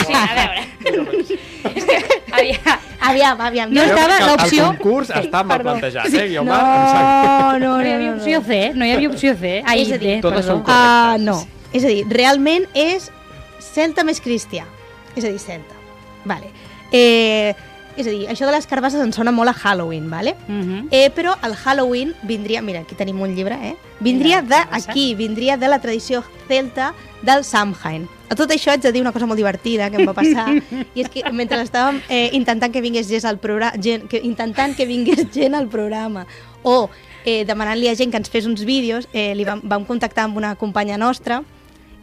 Sí, 0.06 0.14
a 0.14 0.34
veure. 0.38 0.62
Aviam. 2.32 2.78
Aviam, 3.00 3.40
aviam. 3.40 3.70
No 3.72 3.82
estava 3.82 4.18
l'opció- 4.26 4.70
El 4.70 4.76
concurs 4.78 5.10
està 5.10 5.40
mal 5.42 5.56
Perdó. 5.58 5.70
plantejat, 5.72 6.12
eh, 6.14 6.26
Guiomar? 6.28 6.60
No, 6.62 7.58
no, 7.58 7.58
No 7.58 7.78
no. 7.78 7.86
hi 7.86 7.92
havia 7.92 8.12
opció 8.14 8.42
C, 8.46 8.72
no 8.74 8.84
hi 8.86 8.92
havia 8.92 9.08
opció 9.08 9.34
C. 9.36 9.62
Ai, 9.66 9.82
És 9.82 9.92
a 9.92 9.98
dir, 9.98 10.20
totes 10.20 10.44
són 10.46 10.62
Ah, 10.66 11.16
correctes. 11.16 11.24
no. 11.26 11.46
És 11.72 11.84
a 11.84 11.88
dir, 11.88 12.04
realment 12.08 12.66
és 12.74 13.10
celta 13.60 14.04
més 14.04 14.20
cristià. 14.20 14.64
És 15.16 15.24
a 15.24 15.28
dir, 15.28 15.38
celta. 15.38 15.74
Vale. 16.24 16.50
Eh, 16.92 17.54
és 17.96 18.06
a 18.06 18.10
dir, 18.10 18.26
això 18.28 18.46
de 18.46 18.52
les 18.52 18.66
carbasses 18.66 19.02
ens 19.02 19.16
sona 19.16 19.32
molt 19.32 19.50
a 19.50 19.54
Halloween, 19.54 20.08
vale? 20.10 20.36
Mhm. 20.48 20.88
Eh, 20.90 21.10
però 21.14 21.36
el 21.42 21.54
Halloween 21.54 22.14
vindria... 22.22 22.62
Mira, 22.62 22.80
aquí 22.80 22.94
tenim 22.94 23.20
un 23.20 23.34
llibre, 23.34 23.58
eh? 23.62 23.76
Vindria 24.00 24.40
d'aquí, 24.42 25.14
vindria 25.14 25.56
de 25.56 25.68
la 25.68 25.80
tradició 25.80 26.22
celta 26.48 26.94
del 27.22 27.44
Samhain. 27.44 28.08
A 28.30 28.36
tot 28.38 28.50
això 28.50 28.70
haig 28.72 28.82
de 28.82 28.92
dir 28.92 29.02
una 29.02 29.12
cosa 29.12 29.26
molt 29.26 29.36
divertida 29.36 29.90
que 29.90 30.00
em 30.00 30.08
va 30.08 30.14
passar, 30.14 30.48
i 30.94 31.02
és 31.02 31.08
que 31.10 31.24
mentre 31.32 31.60
estàvem 31.64 32.00
eh, 32.08 32.30
intentant 32.38 32.72
que 32.72 32.80
vingués 32.80 33.08
gent 33.10 33.26
al 33.28 33.40
programa, 33.42 33.76
gent, 33.82 34.06
que, 34.08 34.22
intentant 34.24 34.76
que 34.76 34.86
vingués 34.86 35.26
gent 35.34 35.56
al 35.58 35.68
programa, 35.68 36.26
o 36.62 36.88
eh, 37.24 37.44
demanant-li 37.44 37.90
a 37.90 37.96
gent 37.98 38.12
que 38.12 38.20
ens 38.20 38.30
fes 38.30 38.46
uns 38.46 38.64
vídeos, 38.64 39.08
eh, 39.12 39.34
li 39.34 39.44
vam, 39.44 39.60
vam 39.64 39.84
contactar 39.88 40.28
amb 40.28 40.38
una 40.40 40.54
companya 40.56 40.96
nostra, 40.98 41.42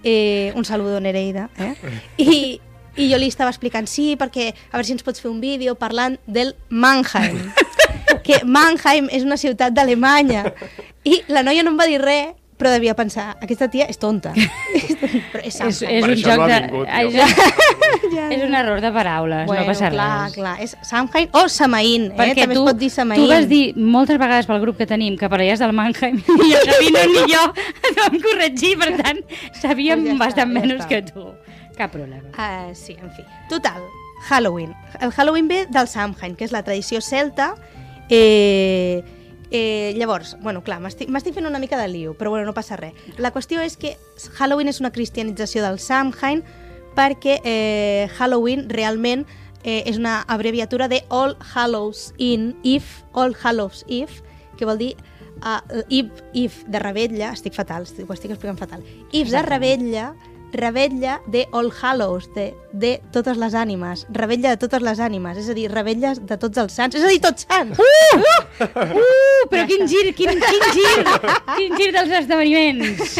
eh, 0.04 0.54
un 0.56 0.66
saludo 0.66 1.00
Nereida, 1.00 1.50
eh? 1.58 1.74
I, 2.18 2.60
i 2.98 3.10
jo 3.12 3.18
li 3.22 3.28
estava 3.32 3.52
explicant, 3.54 3.88
sí, 3.88 4.16
perquè 4.20 4.50
a 4.54 4.78
veure 4.78 4.88
si 4.88 4.96
ens 4.98 5.04
pots 5.06 5.22
fer 5.22 5.30
un 5.32 5.40
vídeo 5.42 5.76
parlant 5.76 6.18
del 6.28 6.56
Mannheim, 6.70 7.52
que 8.26 8.42
Mannheim 8.46 9.08
és 9.14 9.24
una 9.24 9.38
ciutat 9.38 9.74
d'Alemanya. 9.78 10.48
I 11.08 11.22
la 11.32 11.44
noia 11.46 11.64
no 11.64 11.72
em 11.76 11.80
va 11.80 11.86
dir 11.88 12.02
res, 12.02 12.34
però 12.58 12.72
devia 12.74 12.96
pensar, 12.98 13.36
aquesta 13.38 13.68
tia 13.70 13.86
és 13.86 14.00
tonta. 14.02 14.32
però 15.32 15.44
és 15.46 15.54
És, 15.62 15.78
Samhain. 15.78 15.98
és 16.00 16.06
un 16.10 16.16
joc 16.24 16.40
no 16.42 16.48
de... 16.50 16.56
vingut, 16.64 16.88
ja- 18.16 18.30
és 18.34 18.42
un 18.44 18.56
error 18.58 18.82
de 18.82 18.90
paraules, 18.92 19.46
bueno, 19.46 19.62
no 19.62 19.68
passa 19.70 19.92
clar, 19.94 20.08
res. 20.26 20.34
clar, 20.40 20.56
és 20.66 20.74
Samhain 20.82 21.30
o 21.38 21.44
Samaín, 21.54 22.08
eh? 22.10 22.16
Perquè 22.18 22.48
també 22.48 22.58
tu, 22.58 22.64
es 22.64 22.72
pot 22.72 22.80
dir 22.82 22.90
Samaín. 22.90 23.22
tu 23.22 23.28
vas 23.30 23.46
dir 23.48 23.62
moltes 23.78 24.18
vegades 24.18 24.50
pel 24.50 24.60
grup 24.66 24.78
que 24.82 24.88
tenim 24.90 25.16
que 25.22 25.30
parleies 25.30 25.62
del 25.62 25.76
Mannheim 25.78 26.18
i 26.18 26.50
el 26.58 26.66
Gavino 26.72 27.04
ni 27.14 27.24
jo 27.32 27.44
et 27.62 28.02
vam 28.02 28.18
corregir, 28.26 28.74
per 28.82 28.90
tant, 29.04 29.22
sabíem 29.62 30.02
Pues 30.02 30.10
ja 30.10 30.16
està, 30.18 30.24
bastant 30.26 30.50
ja 30.50 30.60
menys 30.60 30.82
està. 30.82 30.90
que 30.90 31.02
tu. 31.14 31.28
Cap 31.78 31.92
problema. 31.94 32.30
Uh, 32.34 32.74
sí, 32.76 32.98
en 33.00 33.12
fi. 33.14 33.24
Total, 33.50 33.84
Halloween. 34.28 34.74
El 35.00 35.12
Halloween 35.12 35.48
ve 35.48 35.66
del 35.70 35.88
Samhain, 35.88 36.36
que 36.36 36.46
és 36.48 36.52
la 36.52 36.64
tradició 36.66 37.02
celta. 37.02 37.54
Eh, 38.10 39.04
eh, 39.52 39.94
llavors, 39.98 40.36
bueno, 40.42 40.64
clar, 40.64 40.80
m'estic 40.82 41.34
fent 41.36 41.48
una 41.48 41.60
mica 41.60 41.78
de 41.78 41.88
lío, 41.88 42.16
però 42.18 42.32
bueno, 42.32 42.46
no 42.46 42.56
passa 42.58 42.78
res. 42.80 42.96
La 43.18 43.32
qüestió 43.32 43.62
és 43.62 43.78
que 43.78 43.96
Halloween 44.40 44.72
és 44.74 44.82
una 44.82 44.92
cristianització 44.92 45.64
del 45.64 45.80
Samhain 45.80 46.44
perquè 46.98 47.38
eh, 47.46 48.10
Halloween 48.18 48.66
realment 48.74 49.28
eh, 49.64 49.84
és 49.86 50.00
una 50.02 50.24
abreviatura 50.28 50.88
de 50.88 51.04
All 51.10 51.38
Hallows 51.54 52.14
In, 52.18 52.56
If, 52.64 53.04
All 53.14 53.36
Hallows 53.38 53.86
If, 53.88 54.24
que 54.58 54.66
vol 54.66 54.82
dir 54.82 54.96
uh, 55.46 55.62
if, 55.90 56.10
if 56.34 56.64
de 56.66 56.82
rebetlla, 56.82 57.32
estic 57.36 57.54
fatal, 57.54 57.86
estic, 57.86 58.08
ho 58.10 58.16
estic 58.16 58.34
explicant 58.34 58.58
fatal, 58.58 58.84
if 59.12 59.30
de 59.30 59.44
rebetlla, 59.46 60.16
rebetlla 60.54 61.20
de 61.28 61.46
All 61.52 61.72
Hallows, 61.72 62.30
de, 62.36 62.54
de 62.72 62.98
totes 63.12 63.38
les 63.40 63.56
ànimes, 63.58 64.06
rebetlla 64.14 64.56
de 64.56 64.62
totes 64.62 64.84
les 64.86 65.02
ànimes, 65.04 65.40
és 65.42 65.50
a 65.52 65.56
dir, 65.58 65.68
rebelles 65.72 66.22
de 66.26 66.38
tots 66.40 66.62
els 66.64 66.78
sants, 66.78 66.96
és 66.98 67.04
a 67.04 67.12
dir, 67.12 67.20
tots 67.24 67.48
sants! 67.48 67.80
Uh! 67.80 68.22
Uh, 68.64 69.44
però 69.52 69.66
quin 69.70 69.88
gir, 69.90 70.12
quin, 70.18 70.40
quin 70.40 70.70
gir, 70.78 70.96
quin 71.56 71.76
gir 71.78 71.92
dels 71.96 72.16
esdeveniments. 72.22 73.20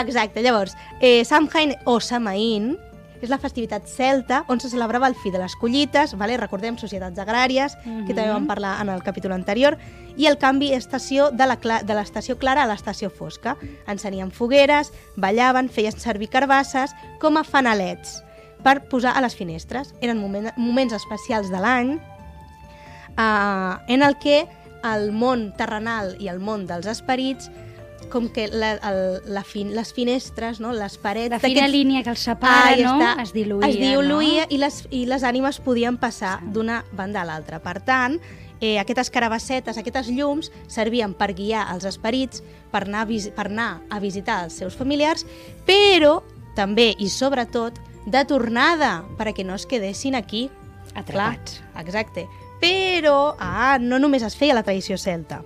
Exacte, 0.00 0.42
llavors, 0.44 0.76
eh, 1.00 1.24
Samhain 1.26 1.74
o 1.84 1.98
Samaín 1.98 2.76
és 3.20 3.30
la 3.30 3.38
festivitat 3.38 3.86
celta 3.88 4.44
on 4.48 4.60
se 4.60 4.70
celebrava 4.72 5.08
el 5.08 5.14
fi 5.14 5.30
de 5.30 5.38
les 5.38 5.56
collites, 5.56 6.14
vale? 6.18 6.36
recordem 6.40 6.78
societats 6.78 7.18
agràries, 7.18 7.76
uh 7.76 7.84
-huh. 7.84 8.06
que 8.06 8.14
també 8.14 8.32
vam 8.32 8.46
parlar 8.46 8.80
en 8.80 8.88
el 8.88 9.02
capítol 9.02 9.32
anterior, 9.32 9.76
i 10.16 10.26
el 10.26 10.38
canvi 10.38 10.72
cla- 10.72 11.82
de 11.82 11.94
l'estació 11.94 12.36
clara 12.38 12.62
a 12.62 12.66
l'estació 12.66 13.10
fosca. 13.10 13.56
Encenien 13.86 14.30
fogueres, 14.30 14.92
ballaven, 15.16 15.68
feien 15.68 15.92
servir 15.92 16.28
carbasses 16.28 16.94
com 17.20 17.36
a 17.36 17.44
fanalets 17.44 18.22
per 18.62 18.88
posar 18.88 19.16
a 19.16 19.20
les 19.20 19.34
finestres. 19.34 19.94
Eren 20.00 20.18
moment, 20.18 20.52
moments 20.56 20.92
especials 20.92 21.50
de 21.50 21.60
l'any 21.60 22.00
eh, 23.18 23.94
en 23.94 24.02
el 24.02 24.18
que 24.18 24.48
el 24.82 25.12
món 25.12 25.52
terrenal 25.56 26.16
i 26.20 26.28
el 26.28 26.40
món 26.40 26.66
dels 26.66 26.86
esperits 26.86 27.50
com 28.10 28.28
que 28.28 28.48
la, 28.48 28.74
el, 28.90 29.00
la 29.32 29.42
fin, 29.46 29.72
les 29.76 29.94
finestres, 29.96 30.60
no? 30.60 30.74
les 30.76 30.98
parets... 31.00 31.30
La 31.32 31.40
fina 31.42 31.68
línia 31.70 32.02
que 32.04 32.12
els 32.12 32.26
separa, 32.26 32.74
Ahí 32.74 32.84
no? 32.84 32.98
està. 32.98 33.22
Es 33.22 33.32
diluïa, 33.36 33.70
Es 33.70 33.78
diluïa 33.80 34.44
no? 34.44 34.54
i, 34.54 34.60
les, 34.60 34.82
i 34.90 35.04
les 35.08 35.24
ànimes 35.26 35.60
podien 35.64 35.96
passar 36.00 36.38
d'una 36.42 36.82
banda 36.92 37.22
a 37.22 37.26
l'altra. 37.28 37.62
Per 37.64 37.78
tant, 37.86 38.18
eh, 38.60 38.78
aquestes 38.82 39.10
carabassetes, 39.10 39.78
aquestes 39.80 40.10
llums, 40.12 40.50
servien 40.68 41.14
per 41.16 41.32
guiar 41.34 41.66
els 41.74 41.86
esperits, 41.88 42.44
per 42.70 42.84
anar, 42.86 43.06
a 43.06 43.30
per 43.36 43.46
anar 43.48 43.70
a 43.90 44.00
visitar 44.02 44.44
els 44.44 44.58
seus 44.60 44.76
familiars, 44.76 45.26
però 45.66 46.20
també 46.56 46.92
i 46.98 47.08
sobretot 47.08 47.78
de 48.06 48.24
tornada, 48.24 49.00
perquè 49.18 49.44
no 49.44 49.56
es 49.56 49.66
quedessin 49.66 50.14
aquí. 50.14 50.48
Atrapats. 50.94 51.60
Clar, 51.60 51.84
exacte. 51.84 52.26
Però 52.60 53.36
ah, 53.38 53.78
no 53.80 53.98
només 53.98 54.24
es 54.26 54.36
feia 54.36 54.56
la 54.56 54.64
tradició 54.66 54.98
celta. 54.98 55.40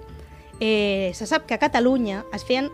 Eh, 0.64 1.11
se 1.12 1.27
sap 1.29 1.44
que 1.44 1.53
a 1.53 1.59
Catalunya 1.61 2.22
es 2.33 2.44
feien, 2.48 2.70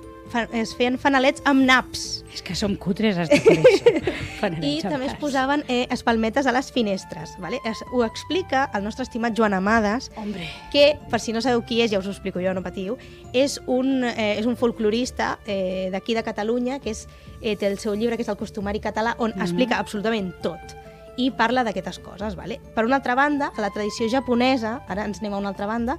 es 0.55 0.77
feien 0.79 0.95
fanalets 1.03 1.43
amb 1.49 1.65
naps. 1.67 2.21
És 2.31 2.43
que 2.47 2.55
som 2.55 2.77
cutres, 2.79 3.17
has 3.19 3.31
de 3.33 3.41
això. 3.41 4.53
I 4.63 4.77
també 4.85 5.09
es 5.09 5.17
posaven 5.19 5.65
eh, 5.67 5.89
espalmetes 5.91 6.47
a 6.47 6.53
les 6.55 6.69
finestres. 6.71 7.33
Vale? 7.43 7.59
Es, 7.67 7.83
ho 7.91 8.05
explica 8.07 8.69
el 8.79 8.85
nostre 8.87 9.03
estimat 9.09 9.35
Joan 9.37 9.57
Amades, 9.59 10.13
Hombre. 10.15 10.47
que, 10.71 10.93
per 11.11 11.19
si 11.19 11.35
no 11.35 11.43
sabeu 11.43 11.65
qui 11.67 11.81
és, 11.83 11.91
ja 11.91 11.99
us 11.99 12.07
ho 12.07 12.15
explico 12.15 12.39
jo, 12.39 12.55
no 12.55 12.63
patiu, 12.63 12.95
és 13.35 13.59
un, 13.67 14.05
eh, 14.07 14.37
és 14.39 14.47
un 14.47 14.55
folclorista 14.61 15.33
eh, 15.47 15.89
d'aquí 15.91 16.15
de 16.15 16.23
Catalunya, 16.23 16.79
que 16.79 16.95
és, 16.95 17.09
eh, 17.43 17.57
té 17.57 17.67
el 17.67 17.81
seu 17.83 17.99
llibre, 17.99 18.15
que 18.17 18.23
és 18.23 18.31
el 18.31 18.39
costumari 18.39 18.79
català, 18.79 19.17
on 19.19 19.35
Mhm. 19.35 19.43
explica 19.43 19.79
absolutament 19.83 20.31
tot 20.47 20.77
i 21.19 21.33
parla 21.35 21.65
d'aquestes 21.67 21.99
coses. 21.99 22.37
Vale? 22.39 22.61
Per 22.75 22.87
una 22.87 22.97
altra 23.03 23.17
banda, 23.19 23.51
a 23.51 23.61
la 23.61 23.75
tradició 23.75 24.07
japonesa, 24.09 24.79
ara 24.89 25.05
ens 25.05 25.19
anem 25.19 25.35
a 25.35 25.39
una 25.43 25.51
altra 25.51 25.67
banda, 25.67 25.99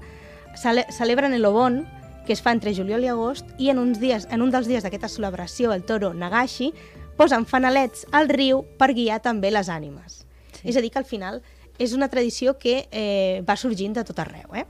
cele 0.56 0.86
celebren 0.92 1.34
el 1.34 1.46
Obon, 1.46 1.86
que 2.26 2.34
es 2.34 2.42
fa 2.42 2.52
entre 2.52 2.74
juliol 2.76 3.04
i 3.04 3.10
agost, 3.12 3.48
i 3.58 3.70
en, 3.70 3.80
uns 3.80 4.00
dies, 4.00 4.28
en 4.32 4.42
un 4.42 4.52
dels 4.54 4.68
dies 4.70 4.84
d'aquesta 4.84 5.10
celebració, 5.10 5.74
el 5.74 5.84
toro 5.84 6.14
Nagashi, 6.14 6.72
posen 7.18 7.46
fanalets 7.46 8.06
al 8.12 8.30
riu 8.30 8.64
per 8.78 8.94
guiar 8.94 9.22
també 9.22 9.52
les 9.52 9.70
ànimes. 9.70 10.22
Sí. 10.60 10.70
És 10.70 10.78
a 10.78 10.82
dir, 10.82 10.92
que 10.94 11.02
al 11.02 11.10
final 11.10 11.42
és 11.82 11.94
una 11.98 12.10
tradició 12.10 12.58
que 12.62 12.88
eh, 12.92 13.42
va 13.48 13.58
sorgint 13.58 13.96
de 13.98 14.06
tot 14.06 14.20
arreu. 14.20 14.56
Eh? 14.56 14.66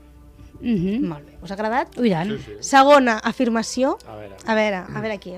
Mm 0.62 0.76
-hmm. 0.76 1.08
Molt 1.08 1.26
bé, 1.26 1.38
us 1.42 1.50
ha 1.50 1.54
agradat? 1.54 1.98
Ui, 1.98 2.10
tant. 2.10 2.30
Sí, 2.30 2.38
sí. 2.46 2.52
Segona 2.60 3.18
afirmació. 3.18 3.98
A 4.06 4.16
veure. 4.16 4.36
A 4.46 4.54
veure, 4.54 4.76
a 4.76 5.00
veure 5.00 5.14
aquí. 5.14 5.34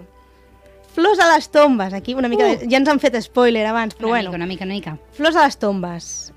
Flors 0.95 1.19
a 1.19 1.35
les 1.35 1.49
tombes. 1.51 1.93
Aquí 1.93 2.15
una 2.15 2.29
mica... 2.29 2.45
De... 2.45 2.69
Ja 2.71 2.77
ens 2.77 2.89
han 2.89 3.01
fet 3.01 3.21
spoiler 3.23 3.67
abans, 3.67 3.97
però 3.97 4.07
Una 4.07 4.15
bueno. 4.15 4.31
mica, 4.31 4.37
una 4.37 4.47
mica, 4.47 4.65
una 4.65 4.75
mica. 4.75 4.99
Flors 5.13 5.37
a 5.37 5.45
les 5.45 5.59
tombes. 5.59 6.33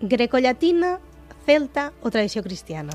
Grecollatina, 0.00 0.98
celta 1.44 1.92
o 2.02 2.10
tradició 2.10 2.42
cristiana? 2.42 2.92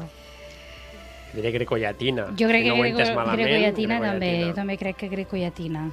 Diré 1.34 1.52
grecollatina. 1.52 2.28
Jo 2.38 2.48
crec 2.48 2.64
si 2.64 2.70
no 2.70 2.76
que 2.76 2.90
entès 2.90 3.08
greco, 3.10 3.20
malament, 3.20 3.48
grecollatina 3.50 4.00
també, 4.02 4.32
jo 4.48 4.54
també 4.54 4.78
crec 4.78 4.98
que 4.98 5.08
grecollatina. 5.10 5.88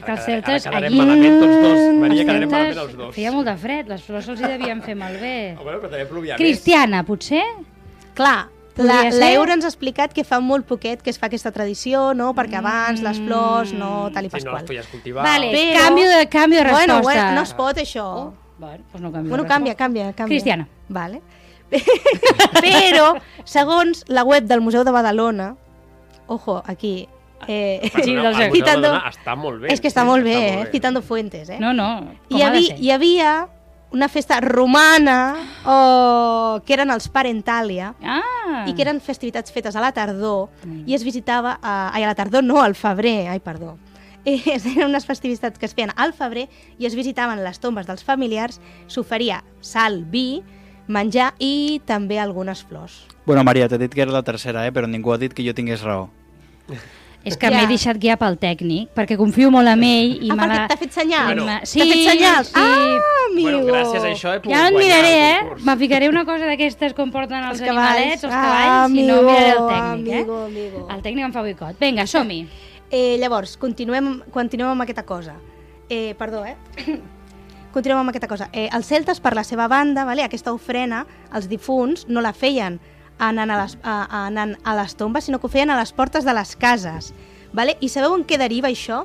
Que 0.00 0.12
els 0.14 0.22
celtes... 0.24 0.66
ara 0.66 0.78
quedarem 0.78 0.94
allí- 0.94 1.00
malament 1.02 1.40
tots 1.42 1.56
dos. 1.60 1.80
Maria, 2.00 2.22
els 2.22 2.30
quedarem 2.30 2.50
malament 2.54 2.78
els 2.86 2.94
dos. 2.96 3.10
Feia 3.14 3.32
molt 3.34 3.46
de 3.50 3.56
fred, 3.60 3.90
les 3.92 4.02
flors 4.06 4.24
se'ls 4.30 4.40
hi 4.40 4.48
devien 4.48 4.80
fer 4.82 4.94
malbé. 4.96 5.34
Oh, 5.58 5.64
bueno, 5.66 5.82
però 5.82 5.90
també 5.92 6.06
plovia 6.08 6.38
Cristiana, 6.40 7.02
potser? 7.04 7.42
Clar, 8.16 8.38
l'Eura 8.80 9.52
ens 9.58 9.66
ha 9.66 9.68
explicat 9.68 10.14
que 10.16 10.24
fa 10.24 10.38
molt 10.40 10.64
poquet 10.66 11.02
que 11.04 11.10
es 11.12 11.18
fa 11.20 11.28
aquesta 11.28 11.52
tradició, 11.52 12.14
no? 12.16 12.30
Perquè 12.38 12.56
abans 12.62 13.02
les 13.04 13.20
flors, 13.20 13.74
no, 13.76 14.08
tal 14.14 14.24
i 14.24 14.30
més. 14.32 14.40
Si 14.40 14.46
no 14.48 14.54
pasqual. 14.54 14.62
les 14.62 14.68
podies 14.70 14.86
cultivar... 14.94 15.24
Vale, 15.26 15.50
Però- 15.52 15.82
canvio 15.84 16.08
de, 16.08 16.22
canvio 16.32 16.58
de 16.58 16.64
resposta. 16.64 16.86
Bueno, 16.86 17.02
bueno, 17.04 17.34
no 17.36 17.42
es 17.42 17.52
pot, 17.60 17.76
això. 17.84 18.06
Oh, 18.08 18.32
bueno, 18.58 18.84
doncs 18.92 19.02
no 19.04 19.12
canvio 19.12 19.28
Bueno, 19.36 19.44
canvia, 19.46 19.74
canvia, 19.74 20.12
canvia. 20.14 20.32
Cristiana. 20.32 20.66
Vale. 20.88 21.20
Però, 21.70 23.14
segons 23.44 24.04
la 24.08 24.24
web 24.24 24.44
del 24.44 24.60
Museu 24.60 24.84
de 24.84 24.90
Badalona, 24.90 25.54
ojo, 26.26 26.62
aquí, 26.66 27.08
eh, 27.48 27.80
Sí, 28.02 28.10
el 28.12 28.22
dels- 28.22 28.36
Museu 28.36 28.50
de 28.52 28.58
citando- 28.58 28.94
està 29.10 29.36
molt 29.36 29.60
bé. 29.62 29.72
és 29.72 29.80
que 29.80 29.88
està 29.88 30.02
sí, 30.02 30.06
molt 30.06 30.24
bé, 30.24 30.36
eh? 30.62 30.68
citando 30.72 31.02
fuentes, 31.02 31.48
eh? 31.48 31.58
No, 31.60 31.72
no, 31.72 32.14
com 32.28 32.38
hi, 32.38 32.42
havia, 32.42 32.76
hi 32.76 32.90
havia 32.90 33.48
una 33.92 34.08
festa 34.08 34.40
romana 34.40 35.34
oh, 35.66 36.60
que 36.64 36.74
eren 36.74 36.90
els 36.94 37.08
Parentalia 37.08 37.94
Ah, 38.00 38.64
i 38.68 38.74
que 38.74 38.82
eren 38.82 39.00
festivitats 39.00 39.50
fetes 39.50 39.74
a 39.74 39.80
la 39.82 39.90
tardor 39.90 40.48
i 40.86 40.94
es 40.94 41.02
visitava, 41.02 41.58
a, 41.60 41.90
ai, 41.92 42.04
a 42.04 42.06
la 42.06 42.14
tardor 42.14 42.44
no, 42.44 42.60
al 42.62 42.74
febrer, 42.74 43.28
ai, 43.28 43.40
perdó. 43.40 43.76
Eh, 44.22 44.36
eren 44.44 44.84
unes 44.90 45.06
festivitats 45.08 45.58
que 45.58 45.64
es 45.64 45.72
feien 45.74 45.90
al 45.96 46.12
febrer 46.12 46.48
i 46.78 46.84
es 46.84 46.94
visitaven 46.94 47.42
les 47.42 47.58
tombes 47.58 47.86
dels 47.88 48.04
familiars, 48.04 48.60
s'oferia 48.86 49.42
sal, 49.64 50.04
vi, 50.04 50.42
menjar 50.90 51.32
i 51.38 51.80
també 51.86 52.18
algunes 52.20 52.62
flors. 52.66 53.04
Bueno, 53.26 53.44
Maria, 53.44 53.68
t'he 53.68 53.78
dit 53.78 53.92
que 53.94 54.02
era 54.02 54.12
la 54.12 54.22
tercera, 54.26 54.66
eh? 54.66 54.72
però 54.72 54.86
ningú 54.90 55.12
ha 55.14 55.18
dit 55.18 55.32
que 55.32 55.44
jo 55.46 55.54
tingués 55.54 55.82
raó. 55.86 56.08
és 57.22 57.36
que 57.36 57.50
Ja. 57.50 57.58
m'he 57.60 57.66
deixat 57.68 57.98
guiar 58.00 58.16
pel 58.16 58.38
tècnic, 58.40 58.88
perquè 58.96 59.16
confio 59.18 59.50
molt 59.52 59.68
en 59.68 59.82
ell 59.84 60.14
i 60.24 60.30
ah, 60.30 60.36
perquè 60.38 60.46
la... 60.56 60.68
t'ha 60.70 60.76
fet 60.80 60.92
senyals? 60.94 61.26
Bueno. 61.26 61.44
T'ha 61.46 61.66
fet 61.66 62.04
senyals? 62.08 62.46
Sí. 62.48 62.54
Ah, 62.56 63.26
amigo! 63.30 63.50
Bueno, 63.50 63.60
gràcies 63.66 64.02
a 64.04 64.08
això 64.08 64.32
he 64.34 64.40
pogut 64.40 64.54
Ja 64.56 64.62
no 64.62 64.68
et 64.68 64.72
guanyar 64.78 65.02
miraré, 65.02 65.12
el 65.40 65.50
eh? 65.52 65.60
Me 65.68 65.76
ficaré 65.76 66.08
una 66.08 66.24
cosa 66.24 66.46
d'aquestes 66.48 66.94
com 66.96 67.12
porten 67.12 67.36
els, 67.44 67.60
Els 67.60 67.68
cavalls. 67.68 67.90
animalets, 67.90 68.24
els 68.24 68.32
Ah, 68.32 68.40
cavalls, 68.46 68.96
i 68.96 69.06
no 69.06 69.20
miraré 69.28 69.50
el 69.50 69.58
tècnic, 69.68 70.14
amigo, 70.16 70.40
eh? 70.40 70.46
amigo. 70.46 70.86
El 70.96 71.02
tècnic 71.02 71.24
em 71.28 71.32
fa 71.36 71.42
boicot. 71.42 71.78
Vinga, 71.78 72.06
som-hi. 72.06 72.40
Eh, 72.90 73.18
llavors, 73.20 73.56
continuem, 73.58 74.22
continuem 74.32 74.70
amb 74.72 74.82
aquesta 74.88 75.04
cosa. 75.04 75.34
Eh, 75.90 76.14
perdó, 76.18 76.44
eh? 76.46 76.56
Continuem 77.72 78.00
amb 78.02 78.10
aquesta 78.12 78.28
cosa. 78.28 78.48
Eh, 78.52 78.68
els 78.72 78.86
celtes, 78.86 79.20
per 79.20 79.34
la 79.34 79.44
seva 79.44 79.68
banda, 79.68 80.04
vale, 80.04 80.24
aquesta 80.24 80.52
ofrena, 80.52 81.04
els 81.34 81.48
difunts, 81.48 82.06
no 82.08 82.20
la 82.20 82.32
feien 82.32 82.80
anant 83.20 83.50
a 83.50 83.62
les, 83.62 83.78
a, 83.82 83.96
a, 84.08 84.26
anant 84.26 84.56
a 84.64 84.74
les 84.78 84.94
tombes, 84.96 85.24
sinó 85.28 85.38
que 85.38 85.46
ho 85.46 85.52
feien 85.52 85.70
a 85.70 85.76
les 85.78 85.92
portes 85.92 86.24
de 86.24 86.32
les 86.34 86.56
cases. 86.56 87.12
Vale? 87.52 87.76
I 87.80 87.88
sabeu 87.92 88.14
en 88.16 88.24
què 88.24 88.38
deriva 88.40 88.68
això? 88.68 89.04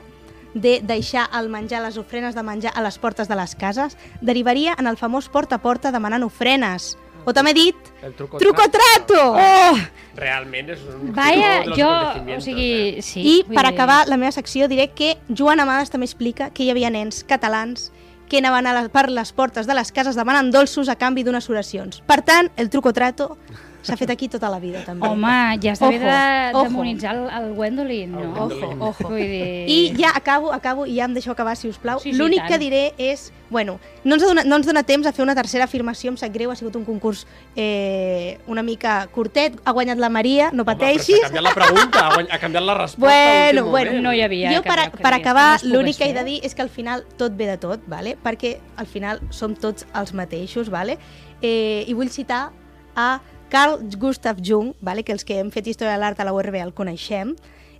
de 0.55 0.79
deixar 0.79 1.25
el 1.35 1.49
menjar, 1.51 1.81
les 1.83 1.97
ofrenes 1.99 2.33
de 2.33 2.41
menjar 2.41 2.71
a 2.73 2.81
les 2.81 2.95
portes 2.97 3.27
de 3.27 3.35
les 3.35 3.55
cases, 3.59 3.97
derivaria 4.21 4.71
en 4.79 4.87
el 4.87 4.95
famós 4.95 5.27
porta 5.27 5.57
a 5.57 5.59
porta 5.59 5.91
demanant 5.91 6.23
ofrenes. 6.23 6.93
O 7.25 7.33
també 7.35 7.51
dit, 7.53 7.75
El 8.01 8.13
truco, 8.15 8.37
truco 8.39 8.63
trato! 8.71 9.19
Oh! 9.35 9.75
Realment 10.15 10.69
és 10.71 10.79
un 10.87 11.11
Vaya, 11.11 11.65
jo, 11.75 11.89
o 12.37 12.39
sigui, 12.39 12.69
eh? 12.71 13.01
sí. 13.03 13.19
I 13.19 13.35
per 13.49 13.65
dir- 13.65 13.73
acabar 13.73 14.07
la 14.07 14.15
meva 14.15 14.31
secció 14.31 14.69
diré 14.71 14.91
que 14.95 15.17
Joan 15.27 15.59
Amades 15.59 15.91
també 15.91 16.07
explica 16.07 16.47
que 16.55 16.63
hi 16.63 16.69
havia 16.71 16.89
nens 16.93 17.25
catalans 17.27 17.89
que 18.29 18.39
anaven 18.41 18.67
a 18.67 18.73
les, 18.79 18.89
per 18.93 19.07
les 19.11 19.31
portes 19.35 19.67
de 19.67 19.77
les 19.77 19.91
cases 19.91 20.17
demanant 20.17 20.51
dolços 20.53 20.89
a 20.89 20.97
canvi 20.99 21.23
d'unes 21.25 21.49
oracions. 21.49 22.01
Per 22.07 22.21
tant, 22.25 22.51
el 22.57 22.69
truco 22.73 22.93
trato 22.93 23.37
s'ha 23.85 23.95
fet 23.97 24.09
aquí 24.09 24.27
tota 24.33 24.49
la 24.49 24.59
vida 24.59 24.81
també. 24.85 25.07
Home, 25.07 25.59
ja 25.63 25.75
Ojo, 25.79 25.91
de 25.93 26.63
demonitzar 26.63 27.15
el, 27.15 27.29
el 27.29 27.53
Gwendolyn, 27.53 28.11
no? 28.11 28.19
El 28.23 28.27
Gwendolyn. 28.33 28.81
Ojo, 28.81 28.89
ojo. 28.89 29.09
Vull 29.13 29.21
dir... 29.21 29.69
I 29.69 29.79
ja 29.97 30.11
acabo, 30.17 30.51
acabo, 30.53 30.85
i 30.89 30.97
ja 30.97 31.05
em 31.05 31.13
deixo 31.13 31.31
acabar, 31.31 31.55
si 31.55 31.69
us 31.69 31.77
plau. 31.77 31.99
Sí, 32.01 32.11
sí, 32.11 32.17
L'únic 32.17 32.45
que 32.49 32.57
diré 32.59 32.85
és... 32.97 33.31
Bueno, 33.47 33.75
no 34.03 34.15
ens, 34.15 34.23
dona, 34.25 34.41
no 34.43 34.57
ens 34.57 34.65
dona 34.65 34.81
temps 34.83 35.05
a 35.05 35.11
fer 35.13 35.21
una 35.21 35.35
tercera 35.37 35.67
afirmació, 35.69 36.09
em 36.09 36.15
sap 36.17 36.31
greu, 36.33 36.49
ha 36.49 36.55
sigut 36.57 36.75
un 36.79 36.83
concurs 36.83 37.27
eh, 37.55 38.39
una 38.47 38.63
mica 38.65 39.05
curtet, 39.13 39.59
ha 39.63 39.71
guanyat 39.71 40.01
la 40.01 40.09
Maria, 40.09 40.49
no 40.51 40.63
Home, 40.63 40.73
però 40.73 40.79
pateixis. 40.89 41.19
s'ha 41.21 41.29
canviat 41.29 41.45
la 41.45 41.53
pregunta, 41.53 42.01
ha 42.07 42.13
guany- 42.15 42.31
ha 42.31 42.39
canviat 42.41 42.65
la 42.65 42.73
resposta. 42.79 43.05
Bueno, 43.05 43.65
bueno. 43.69 44.01
No 44.01 44.13
hi 44.13 44.21
havia 44.25 44.55
jo 44.55 44.63
per, 44.65 44.89
per 44.97 45.13
acabar, 45.13 45.59
no 45.63 45.75
l'únic 45.75 45.97
que 46.01 46.09
he 46.09 46.17
de 46.17 46.23
dir 46.25 46.39
és 46.43 46.55
que 46.57 46.65
al 46.65 46.73
final 46.73 47.05
tot 47.21 47.37
ve 47.37 47.45
de 47.45 47.57
tot, 47.61 47.85
vale? 47.85 48.17
perquè 48.25 48.57
al 48.81 48.89
final 48.89 49.21
som 49.29 49.53
tots 49.53 49.85
els 49.93 50.13
mateixos, 50.17 50.69
vale? 50.73 50.97
eh, 51.41 51.83
i 51.87 51.93
vull 51.93 52.09
citar 52.09 52.49
a 52.95 53.19
Carl 53.49 53.79
Gustav 53.97 54.37
Jung, 54.43 54.73
vale? 54.81 55.03
que 55.03 55.13
els 55.13 55.23
que 55.23 55.39
hem 55.39 55.51
fet 55.51 55.67
història 55.67 55.93
de 55.93 56.01
l'art 56.01 56.19
a 56.19 56.25
la 56.25 56.33
URB 56.33 56.57
el 56.61 56.73
coneixem, 56.73 57.35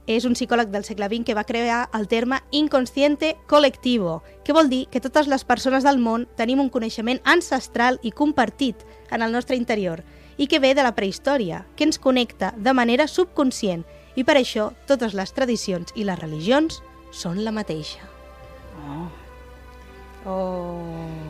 és 0.06 0.25
un 0.25 0.36
psicòleg 0.38 0.69
del 0.69 0.86
segle 0.86 1.08
XX 1.10 1.25
que 1.25 1.34
va 1.34 1.45
crear 1.49 1.89
el 1.97 2.08
terme 2.08 2.41
inconsciente 2.51 3.36
colectivo, 3.47 4.21
que 4.43 4.54
vol 4.54 4.69
dir 4.69 4.86
que 4.91 5.01
totes 5.01 5.28
les 5.28 5.43
persones 5.43 5.84
del 5.84 5.97
món 5.97 6.28
tenim 6.38 6.62
un 6.62 6.69
coneixement 6.69 7.19
ancestral 7.25 7.99
i 8.04 8.12
compartit 8.12 8.86
en 9.10 9.25
el 9.25 9.34
nostre 9.34 9.58
interior 9.58 10.04
i 10.38 10.47
que 10.47 10.60
ve 10.60 10.75
de 10.75 10.84
la 10.84 10.95
prehistòria, 10.95 11.65
que 11.75 11.86
ens 11.88 11.99
connecta 11.99 12.54
de 12.58 12.73
manera 12.73 13.08
subconscient 13.08 13.86
i 14.15 14.23
per 14.23 14.38
això 14.38 14.71
totes 14.88 15.15
les 15.17 15.34
tradicions 15.34 15.95
i 15.95 16.06
les 16.06 16.19
religions 16.19 16.82
són 17.12 17.41
la 17.43 17.56
mateixa. 17.56 18.04
Oh. 18.86 19.08
Oh. 20.25 21.25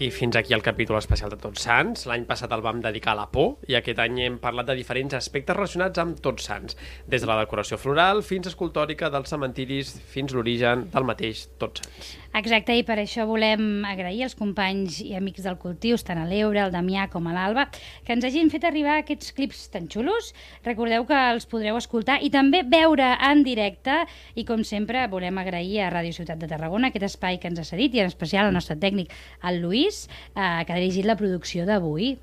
I, 0.00 0.08
fins 0.10 0.32
aquí 0.36 0.54
el 0.54 0.62
capítol 0.62 0.96
especial 0.96 1.28
de 1.28 1.36
Tots 1.36 1.66
Sants. 1.66 2.06
L'any 2.08 2.22
passat 2.24 2.54
el 2.56 2.62
vam 2.64 2.78
dedicar 2.80 3.12
a 3.12 3.18
la 3.18 3.26
por 3.28 3.58
i 3.68 3.76
aquest 3.76 3.98
any 4.00 4.16
hem 4.24 4.38
parlat 4.40 4.70
de 4.70 4.78
diferents 4.78 5.12
aspectes 5.18 5.58
relacionats 5.58 6.00
amb 6.00 6.22
Tots 6.24 6.48
Sants, 6.48 6.78
des 7.04 7.20
de 7.20 7.28
la 7.28 7.36
decoració 7.42 7.76
floral 7.76 8.24
fins 8.24 8.48
escultòrica 8.48 9.12
dels 9.12 9.28
cementiris 9.28 9.92
fins 10.08 10.32
l'origen 10.32 10.86
del 10.94 11.04
mateix 11.04 11.50
Tots 11.60 11.84
Sants. 11.84 12.16
Exacte, 12.30 12.76
i 12.78 12.84
per 12.86 12.94
això 13.02 13.24
volem 13.26 13.82
agrair 13.90 14.22
als 14.22 14.36
companys 14.38 15.00
i 15.02 15.16
amics 15.18 15.42
del 15.42 15.56
Cultius, 15.58 16.04
tant 16.06 16.20
a 16.22 16.26
l'Eure, 16.30 16.60
al 16.62 16.70
Damià 16.70 17.08
com 17.10 17.26
a 17.26 17.32
l'Alba, 17.34 17.64
que 18.06 18.14
ens 18.14 18.24
hagin 18.24 18.52
fet 18.52 18.62
arribar 18.68 19.00
aquests 19.00 19.34
clips 19.34 19.64
tan 19.74 19.88
xulos. 19.90 20.30
Recordeu 20.62 21.08
que 21.08 21.18
els 21.32 21.48
podreu 21.50 21.74
escoltar 21.76 22.20
i 22.22 22.30
també 22.30 22.62
veure 22.62 23.08
en 23.26 23.42
directe 23.42 24.04
i, 24.38 24.46
com 24.46 24.62
sempre, 24.62 25.02
volem 25.10 25.42
agrair 25.42 25.82
a 25.82 25.90
Ràdio 25.90 26.14
Ciutat 26.20 26.38
de 26.38 26.48
Tarragona 26.52 26.92
aquest 26.92 27.08
espai 27.10 27.40
que 27.42 27.50
ens 27.50 27.58
ha 27.58 27.66
cedit 27.66 27.98
i 27.98 28.04
en 28.04 28.12
especial 28.14 28.46
al 28.46 28.54
nostre 28.54 28.78
tècnic, 28.78 29.10
el 29.42 29.58
Lluís, 29.64 29.89
eh, 30.34 30.62
que 30.66 30.72
ha 30.72 30.78
dirigit 30.78 31.08
la 31.08 31.16
producció 31.20 31.66
d'avui. 31.68 32.14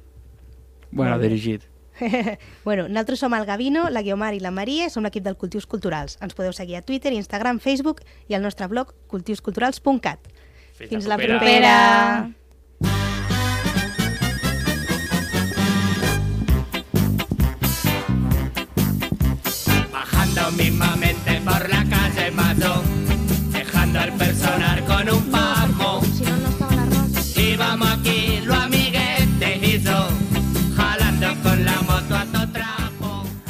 Bueno, 0.92 1.20
dirigit. 1.20 1.68
bueno, 2.64 2.88
nosaltres 2.88 3.20
som 3.20 3.34
el 3.34 3.46
Gavino, 3.46 3.88
la 3.90 4.04
Guiomar 4.06 4.34
i 4.38 4.42
la 4.42 4.52
Maria, 4.54 4.90
som 4.94 5.06
l'equip 5.06 5.26
del 5.26 5.38
Cultius 5.38 5.68
Culturals. 5.70 6.18
Ens 6.22 6.38
podeu 6.38 6.54
seguir 6.54 6.78
a 6.80 6.84
Twitter, 6.86 7.14
Instagram, 7.14 7.60
Facebook 7.60 8.04
i 8.30 8.38
al 8.38 8.46
nostre 8.46 8.70
blog 8.72 8.94
cultiusculturals.cat. 9.12 10.30
Fins, 10.78 10.90
Fins 10.92 11.08
la 11.10 11.18
propera. 11.18 11.40
propera! 11.42 12.47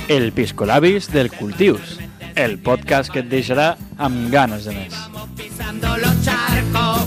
El 0.08 0.32
Piscolabis 0.32 1.12
del 1.12 1.30
Cultius, 1.30 2.00
el 2.36 2.60
podcast 2.63 3.12
que 3.12 3.20
et 3.20 3.28
deixarà 3.28 3.74
amb 4.00 4.30
ganes 4.32 4.63
de 4.63 4.72
més. 4.72 4.93
Vamos 4.96 5.28
pisando 5.36 5.98
los 6.00 6.22
charcos, 6.24 7.04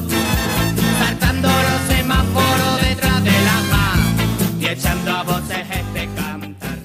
saltando 0.98 1.48
los 1.48 1.80
semáforos 1.88 2.82
detrás 2.82 3.24
de 3.24 3.36
la 3.46 3.58
paz 3.70 4.60
y 4.60 4.66
echando 4.66 5.12
a 5.12 5.22
voces 5.22 5.64
este 5.70 6.08
cantar. 6.14 6.76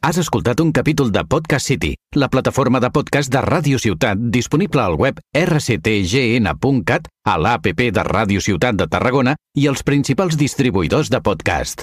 Has 0.00 0.18
escoltat 0.18 0.60
un 0.60 0.70
capítol 0.70 1.10
de 1.10 1.24
Podcast 1.24 1.66
City, 1.66 1.96
la 2.12 2.28
plataforma 2.28 2.78
de 2.78 2.90
podcast 2.90 3.32
de 3.32 3.42
Ràdio 3.42 3.82
Ciutat 3.82 4.16
disponible 4.18 4.82
al 4.82 4.94
web 4.94 5.18
rctgn.cat, 5.34 7.08
a 7.24 7.38
l'APP 7.38 7.90
de 7.90 8.06
Ràdio 8.06 8.40
Ciutat 8.40 8.78
de 8.78 8.86
Tarragona 8.86 9.34
i 9.58 9.66
els 9.66 9.82
principals 9.82 10.38
distribuïdors 10.38 11.10
de 11.10 11.18
podcast. 11.18 11.82